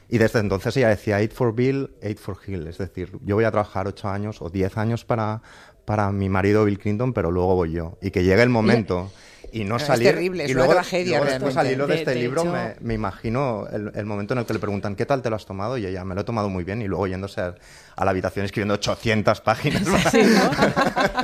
[0.10, 2.68] Y desde entonces ella decía, eight for Bill, eight for Hill.
[2.68, 5.42] Es decir, yo voy a trabajar ocho años o diez años para,
[5.86, 7.98] para mi marido Bill Clinton, pero luego voy yo.
[8.02, 9.12] Y que llegue el momento
[9.54, 10.08] y no Es salir.
[10.10, 12.42] terrible, es y una luego, tragedia luego después al hilo de, De- este de libro
[12.42, 15.30] hecho- me, me imagino el, el momento en el que le preguntan, ¿qué tal te
[15.30, 15.78] lo has tomado?
[15.78, 16.82] Y ella, me lo he tomado muy bien.
[16.82, 17.56] Y luego yéndose a,
[17.96, 19.84] a la habitación escribiendo 800 páginas.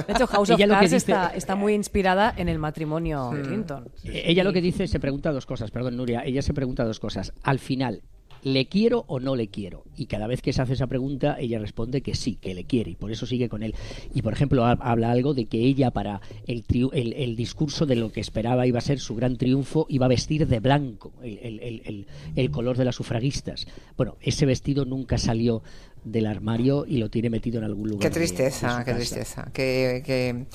[0.07, 3.89] De hecho, House of Cards dice- está, está muy inspirada en el matrimonio de Clinton.
[4.03, 7.33] Ella lo que dice, se pregunta dos cosas, perdón, Nuria, ella se pregunta dos cosas.
[7.43, 8.01] Al final,
[8.43, 9.83] ¿le quiero o no le quiero?
[9.97, 12.91] Y cada vez que se hace esa pregunta, ella responde que sí, que le quiere,
[12.91, 13.75] y por eso sigue con él.
[14.13, 17.85] Y, por ejemplo, ha- habla algo de que ella, para el, triu- el, el discurso
[17.85, 21.11] de lo que esperaba iba a ser su gran triunfo, iba a vestir de blanco,
[21.21, 23.67] el, el- el- el- el color de las sufragistas.
[23.97, 25.61] Bueno, ese vestido nunca salió
[26.03, 28.01] del armario y lo tiene metido en algún lugar.
[28.01, 29.51] Qué de- de tristeza, su qué tristeza.
[29.53, 30.45] Qué, qué-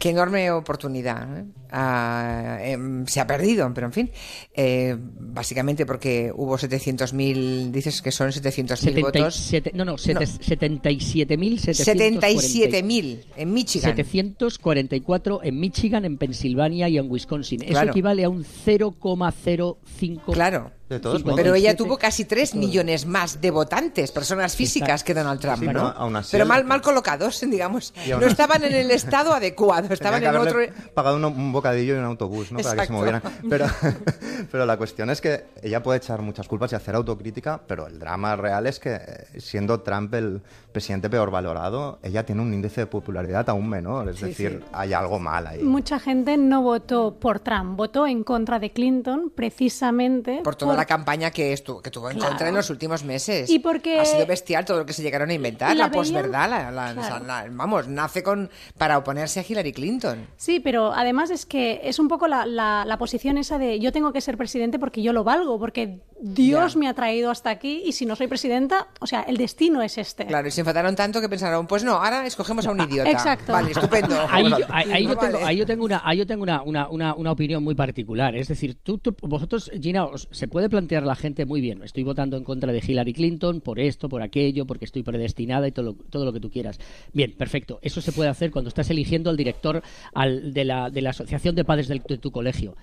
[0.00, 1.38] qué enorme oportunidad.
[1.38, 1.44] ¿eh?
[1.70, 4.10] Ah, em, se ha perdido, pero en fin.
[4.54, 9.34] eh, básicamente porque hubo 700.000, dices que son 700.000 votos.
[9.36, 11.74] 77 no, no, sete- 77.744.
[11.74, 13.94] 77.000 en Michigan.
[13.94, 17.62] 744 en Michigan, en Pensilvania y en Wisconsin.
[17.62, 17.90] Eso Claro.
[17.90, 20.32] equivale a un 0,05.
[20.32, 20.72] Claro.
[20.90, 21.36] De todos modos.
[21.36, 21.76] Pero ella 57.
[21.84, 25.60] tuvo casi 3 millones más de votantes, personas físicas que Donald Trump.
[25.60, 25.72] Sí, ¿no?
[25.72, 27.94] pero aún así Pero mal, mal colocados, digamos.
[28.08, 30.58] No así- estaban en el estado adecuado, estaban Tenía en otro.
[30.92, 32.58] pagado un, un bocadillo y un autobús, ¿no?
[32.58, 32.92] Para que se Exacto.
[32.92, 33.22] movieran.
[33.48, 33.66] Pero,
[34.50, 37.98] pero la cuestión es que ella puede echar muchas culpas y hacer autocrítica, pero el
[37.98, 42.82] drama real es que, eh, siendo Trump el presidente peor valorado, ella tiene un índice
[42.82, 44.08] de popularidad aún menor.
[44.08, 44.68] Es Sí, decir, sí.
[44.72, 45.62] hay algo mal ahí.
[45.62, 50.79] Mucha gente no votó por Trump, votó en contra de Clinton precisamente Por toda por-
[50.80, 52.30] la campaña que, estu- que tuvo en Claro.
[52.30, 53.48] contra en los últimos meses.
[53.50, 55.76] Y porque- Ha sido bestial todo lo que se llegaron a inventar.
[55.76, 57.24] La La, posverdad, la, la- Claro.
[57.24, 60.26] la- vamos, nace con para oponerse a Hillary Clinton.
[60.36, 64.20] Sí, pero además es que es un poco la posición esa de yo tengo que
[64.20, 68.04] ser presidente porque yo lo valgo, porque Dios me ha traído hasta aquí y si
[68.04, 70.26] no soy presidenta, o sea, el destino es este.
[70.26, 73.10] Claro, y se enfadaron tanto que pensaron, pues no, ahora escogemos a un idiota.
[73.10, 73.52] exacto.
[73.52, 74.14] Vale, estupendo.
[74.30, 75.32] Ahí, yo, a- ahí- ahí yo Vale.
[75.32, 78.36] tengo, ahí yo tengo una, ahí yo tengo una, una, una, una opinión muy particular.
[78.36, 81.82] Es decir, tú, tú- vosotros, Gina, os- se puede plantear la gente muy bien.
[81.82, 85.72] Estoy votando en contra de Hillary Clinton por esto, por aquello, porque estoy predestinada y
[85.72, 86.78] todo lo, todo lo que tú quieras.
[87.14, 87.78] Bien, perfecto.
[87.82, 89.82] Eso se puede hacer cuando estás eligiendo al director
[90.14, 92.76] al, de, la, de la asociación de padres del- de tu colegio.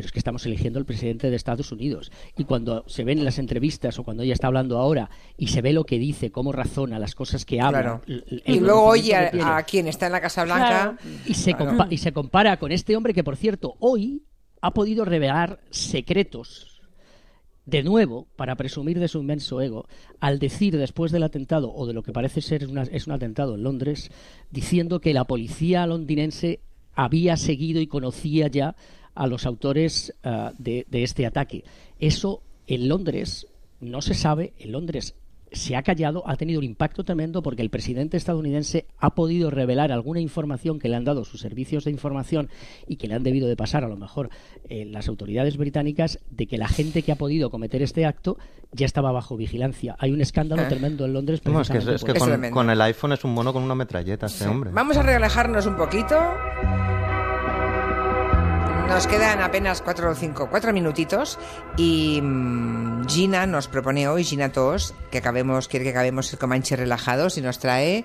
[0.00, 2.10] Pero es que estamos eligiendo al presidente de Estados Unidos.
[2.38, 5.74] Y cuando se ven las entrevistas o cuando ella está hablando ahora y se ve
[5.74, 8.00] lo que dice, cómo razona, las cosas que habla.
[8.06, 8.24] Claro.
[8.46, 10.96] Y luego oye a, a quien está en la Casa Blanca.
[10.98, 11.20] Claro.
[11.26, 11.72] y se, Claro.
[11.72, 14.22] compa- y se compara con este hombre que, por cierto, hoy
[14.62, 16.80] ha podido revelar secretos
[17.66, 19.86] de nuevo para presumir de su inmenso ego,
[20.18, 23.54] al decir después del atentado, o de lo que parece ser una- es un atentado
[23.54, 24.10] en Londres,
[24.50, 26.60] diciendo que la policía londinense
[26.94, 28.74] había seguido y conocía ya
[29.14, 31.64] a los autores ah, de, de este ataque.
[31.98, 33.46] Eso en Londres
[33.80, 35.14] no se sabe, en Londres
[35.52, 39.90] se ha callado, ha tenido un impacto tremendo porque el presidente estadounidense ha podido revelar
[39.90, 42.48] alguna información que le han dado sus servicios de información
[42.86, 44.30] y que le han debido de pasar a lo mejor
[44.68, 48.38] eh, las autoridades británicas de que la gente que ha podido cometer este acto
[48.70, 49.96] ya estaba bajo vigilancia.
[49.98, 50.68] Hay un escándalo Ah.
[50.68, 51.44] tremendo en Londres.
[51.44, 54.46] No, es que, es que con el iPhone es un mono con una metralleta, este
[54.46, 54.70] hombre.
[54.72, 56.14] Vamos a relajarnos un poquito.
[58.90, 61.38] Nos quedan apenas cuatro o cinco, cuatro minutitos
[61.76, 66.74] y mm, Gina nos propone hoy, Gina Tos, que acabemos, quiere que acabemos el Comanche
[66.74, 68.04] relajados y nos trae...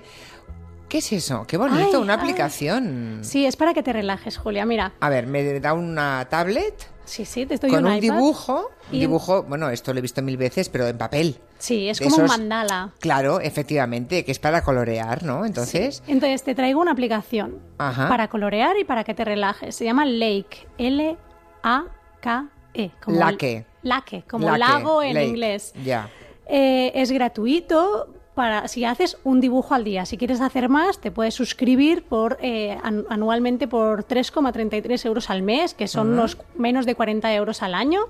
[0.88, 1.44] ¿Qué es eso?
[1.48, 2.20] Qué bonito, Ay, una ay.
[2.20, 3.18] aplicación.
[3.22, 4.64] Sí, es para que te relajes, Julia.
[4.64, 8.98] Mira, A ver, me da una tablet Sí, sí, te doy con un, dibujo, un
[8.98, 11.38] dibujo, bueno, esto lo he visto mil veces, pero en papel.
[11.58, 12.90] Sí, es como un mandala.
[13.00, 15.46] Claro, efectivamente, que es para colorear, ¿no?
[15.46, 18.08] Entonces, Entonces te traigo una aplicación Ajá.
[18.08, 19.76] para colorear y para que te relajes.
[19.76, 22.90] Se llama Lake, L-A-K-E.
[23.02, 23.64] como Lake.
[23.82, 25.26] Lake, como Lake, lago en lake.
[25.28, 25.72] inglés.
[25.84, 26.10] Ya.
[26.48, 30.04] Eh, es gratuito para si haces un dibujo al día.
[30.04, 35.42] Si quieres hacer más, te puedes suscribir por eh, an- anualmente por 3,33 euros al
[35.42, 38.02] mes, que son unos menos de 40 euros al año.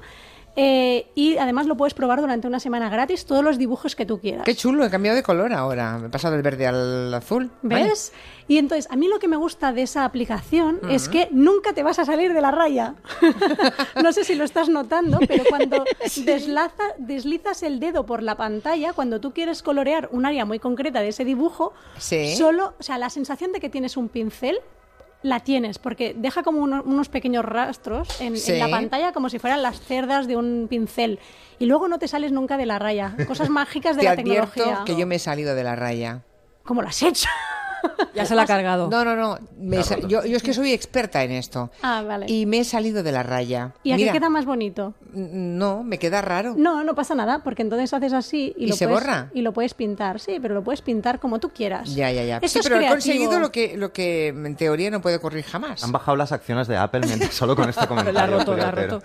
[0.59, 4.19] Eh, y además lo puedes probar durante una semana gratis todos los dibujos que tú
[4.21, 4.45] quieras.
[4.47, 5.99] Qué chulo, he cambiado de color ahora.
[5.99, 7.51] Me he pasado del verde al azul.
[7.63, 8.13] ¿Ves?
[8.49, 11.83] Y entonces, a mí lo que me gusta de esa aplicación es que nunca te
[11.83, 12.95] vas a salir de la raya.
[14.03, 15.85] no sé si lo estás notando, pero cuando
[16.25, 21.01] deslaza- deslizas el dedo por la pantalla, cuando tú quieres colorear un área muy concreta
[21.01, 22.35] de ese dibujo, Sí.
[22.37, 24.59] solo, o sea, la sensación de que tienes un pincel
[25.23, 29.63] la tienes, porque deja como uno- unos pequeños rastros en, la pantalla como si fueran
[29.63, 31.19] las cerdas de un pincel.
[31.59, 33.15] Y luego no te sales nunca de la raya.
[33.27, 34.85] Cosas mágicas de Te la advierto tecnología.
[34.85, 36.23] que yo me he salido de la raya.
[36.65, 37.29] ¿Cómo lo has hecho?
[38.15, 38.89] Ya se la ha cargado.
[38.89, 39.39] No, no, no.
[39.59, 41.71] me he sa- yo, yo es que soy experta en esto.
[41.83, 42.27] Ah, vale.
[42.29, 43.73] Y me he salido de la raya.
[43.83, 44.95] ¿Y a Mira, qué queda más bonito?
[45.13, 46.55] No, me queda raro.
[46.57, 49.31] No, no pasa nada, porque entonces haces así y, ¿Y lo se puedes, borra?
[49.35, 50.21] y lo puedes pintar.
[50.21, 51.95] Sí, pero lo puedes pintar como tú quieras.
[51.95, 52.37] Ya, ya, ya.
[52.37, 52.95] Esto sí, es pero he creativo.
[52.97, 55.83] conseguido lo que, lo que en teoría no puede ocurrir jamás.
[55.85, 58.13] Han bajado las acciones de Apple mientras- solo con este comentario.
[58.17, 59.03] La ha roto, la ha roto.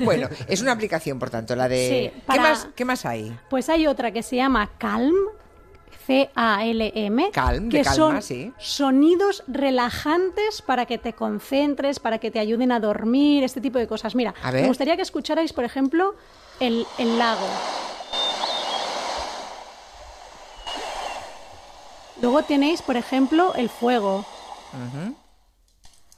[0.00, 1.88] Bueno, es una aplicación, por tanto, la de...
[2.12, 3.36] Sí, ¿Qué, para- más, ¿Qué más hay?
[3.50, 5.14] Pues hay otra que se llama Calm,
[6.06, 8.52] C-A-L-M, Calm, de que calma, son sí.
[8.58, 13.88] sonidos relajantes para que te concentres, para que te ayuden a dormir, este tipo de
[13.88, 14.14] cosas.
[14.14, 14.62] Mira, A ver.
[14.62, 16.14] me gustaría que escucharais, por ejemplo,
[16.60, 17.46] el, el lago.
[22.22, 24.24] Luego tenéis, por ejemplo, el fuego,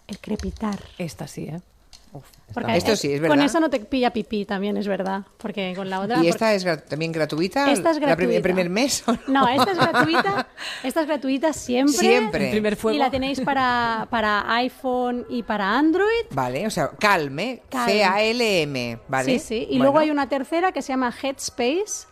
[0.07, 0.79] el crepitar.
[0.99, 1.61] Esta sí, ¿eh?
[2.55, 3.45] Porque Esto eh, sí, es Con verdad.
[3.45, 5.23] esa no te pilla pipí, también es verdad.
[5.37, 6.23] Porque con la otra.
[6.25, 7.71] ¿Y esta es gra- también gratuita?
[7.71, 8.43] Esta es ¿La prim- ¿El gratuita.
[8.43, 9.05] primer mes?
[9.07, 9.19] o no?
[9.29, 10.49] No, esta es gratuita.
[10.83, 11.95] Esta es gratuita siempre.
[11.97, 12.45] Siempre.
[12.47, 12.97] El primer fuego.
[12.97, 16.27] Y la tenéis para, para iPhone y para Android.
[16.31, 17.87] Vale, o sea, Calme, Calm.
[17.89, 19.39] C-A-L-M, ¿vale?
[19.39, 19.55] Sí, sí.
[19.65, 19.85] Y Bueno.
[19.85, 22.07] luego hay una tercera que se llama Headspace.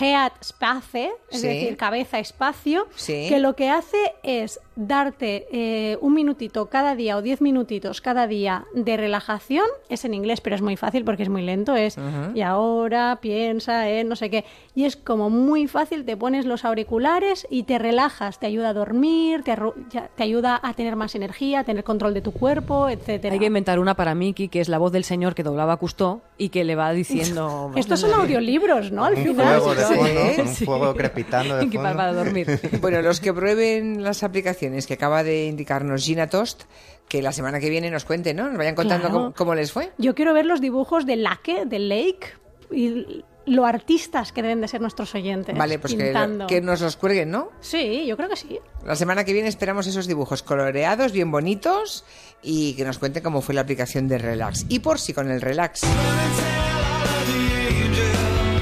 [0.00, 1.46] Head Space, es Sí.
[1.46, 3.26] decir, cabeza espacio, Sí.
[3.28, 8.26] que lo que hace es darte eh, un minutito cada día o diez minutitos cada
[8.26, 9.66] día de relajación.
[9.88, 11.74] Es en inglés, pero es muy fácil porque es muy lento.
[11.76, 11.96] Es
[12.34, 14.44] y ahora piensa en no sé qué.
[14.74, 18.72] Y es como muy fácil, te pones los auriculares y te relajas, te ayuda a
[18.72, 22.32] dormir, te, arru- ya- te ayuda a tener más energía, a tener control de tu
[22.32, 23.32] cuerpo, etcétera.
[23.34, 25.76] Hay que inventar una para Miki, que es la voz del señor que doblaba a
[25.76, 27.70] Cousteau y que le va diciendo...
[27.76, 29.04] Estos son audiolibros, ¿no?
[29.04, 29.60] Al Un final.
[29.60, 31.96] fuego de Sí, fondo, con un fuego crepitando de Que fondo.
[31.96, 32.60] para dormir.
[32.80, 36.62] Bueno, los que prueben las aplicaciones que acaba de indicarnos Gina Tost,
[37.08, 38.48] que la semana que viene nos cuenten, ¿no?
[38.48, 39.20] Nos vayan contando Claro.
[39.24, 39.92] cómo, cómo les fue.
[39.98, 42.28] Yo quiero ver los dibujos de Lake, de Lake,
[42.70, 45.54] y lo artistas que deben de ser nuestros oyentes.
[45.56, 46.14] Vale, pues que,
[46.48, 47.50] que nos los cuelguen, ¿no?
[47.60, 48.58] Sí, yo creo que sí.
[48.86, 52.06] La semana que viene esperamos esos dibujos coloreados, bien bonitos,
[52.42, 54.64] y que nos cuenten cómo fue la aplicación de Relax.
[54.70, 55.82] Y por si con el Relax.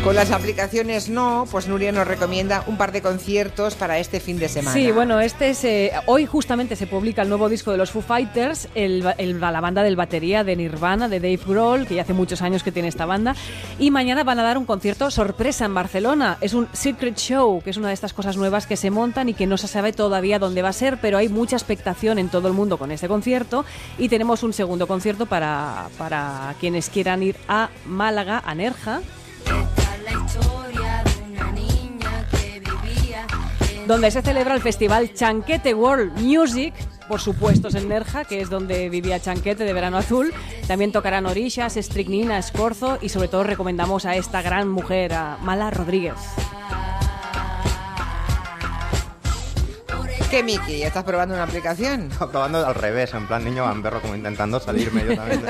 [0.04, 4.36] Con las aplicaciones no, pues Nuria nos recomienda un par de conciertos para este fin
[4.36, 4.74] de semana.
[4.74, 8.02] Sí, bueno, este es, eh, hoy justamente se publica el nuevo disco de los Foo
[8.02, 9.04] Fighters, el,
[9.38, 12.72] la banda del batería de Nirvana, de Dave Grohl, que ya hace muchos años que
[12.72, 13.36] tiene esta banda,
[13.78, 16.36] y mañana van a dar un concierto sorpresa en Barcelona.
[16.40, 19.34] Es un Secret Show, que es una de estas cosas nuevas que se montan y
[19.34, 22.48] que no se sabe todavía dónde va a ser, pero hay mucha expectación en todo
[22.48, 23.64] el mundo con este concierto,
[23.98, 29.00] y tenemos un segundo concierto para, para quienes quieran ir a Málaga, a Nerja,
[33.86, 36.72] donde se celebra el festival Chanquete World Music,
[37.08, 40.32] por supuesto es en Nerja, que es donde vivía Chanquete de Verano Azul.
[40.66, 45.70] También tocarán Orishas, Estricnina, Escorzo y sobre todo recomendamos a esta gran mujer, a Mala
[45.70, 46.14] Rodríguez.
[50.32, 50.78] ¿Qué, Miki?
[50.78, 52.08] ¿Ya estás probando una aplicación?
[52.18, 55.44] Probando al revés, en plan niño gamberro, como intentando salirme yo también.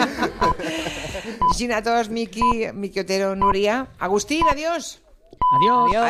[1.57, 3.87] Gina Tos, Miki, Miki Otero, Nuria.
[4.01, 5.01] Agustín, adiós.
[5.61, 6.05] Adiós.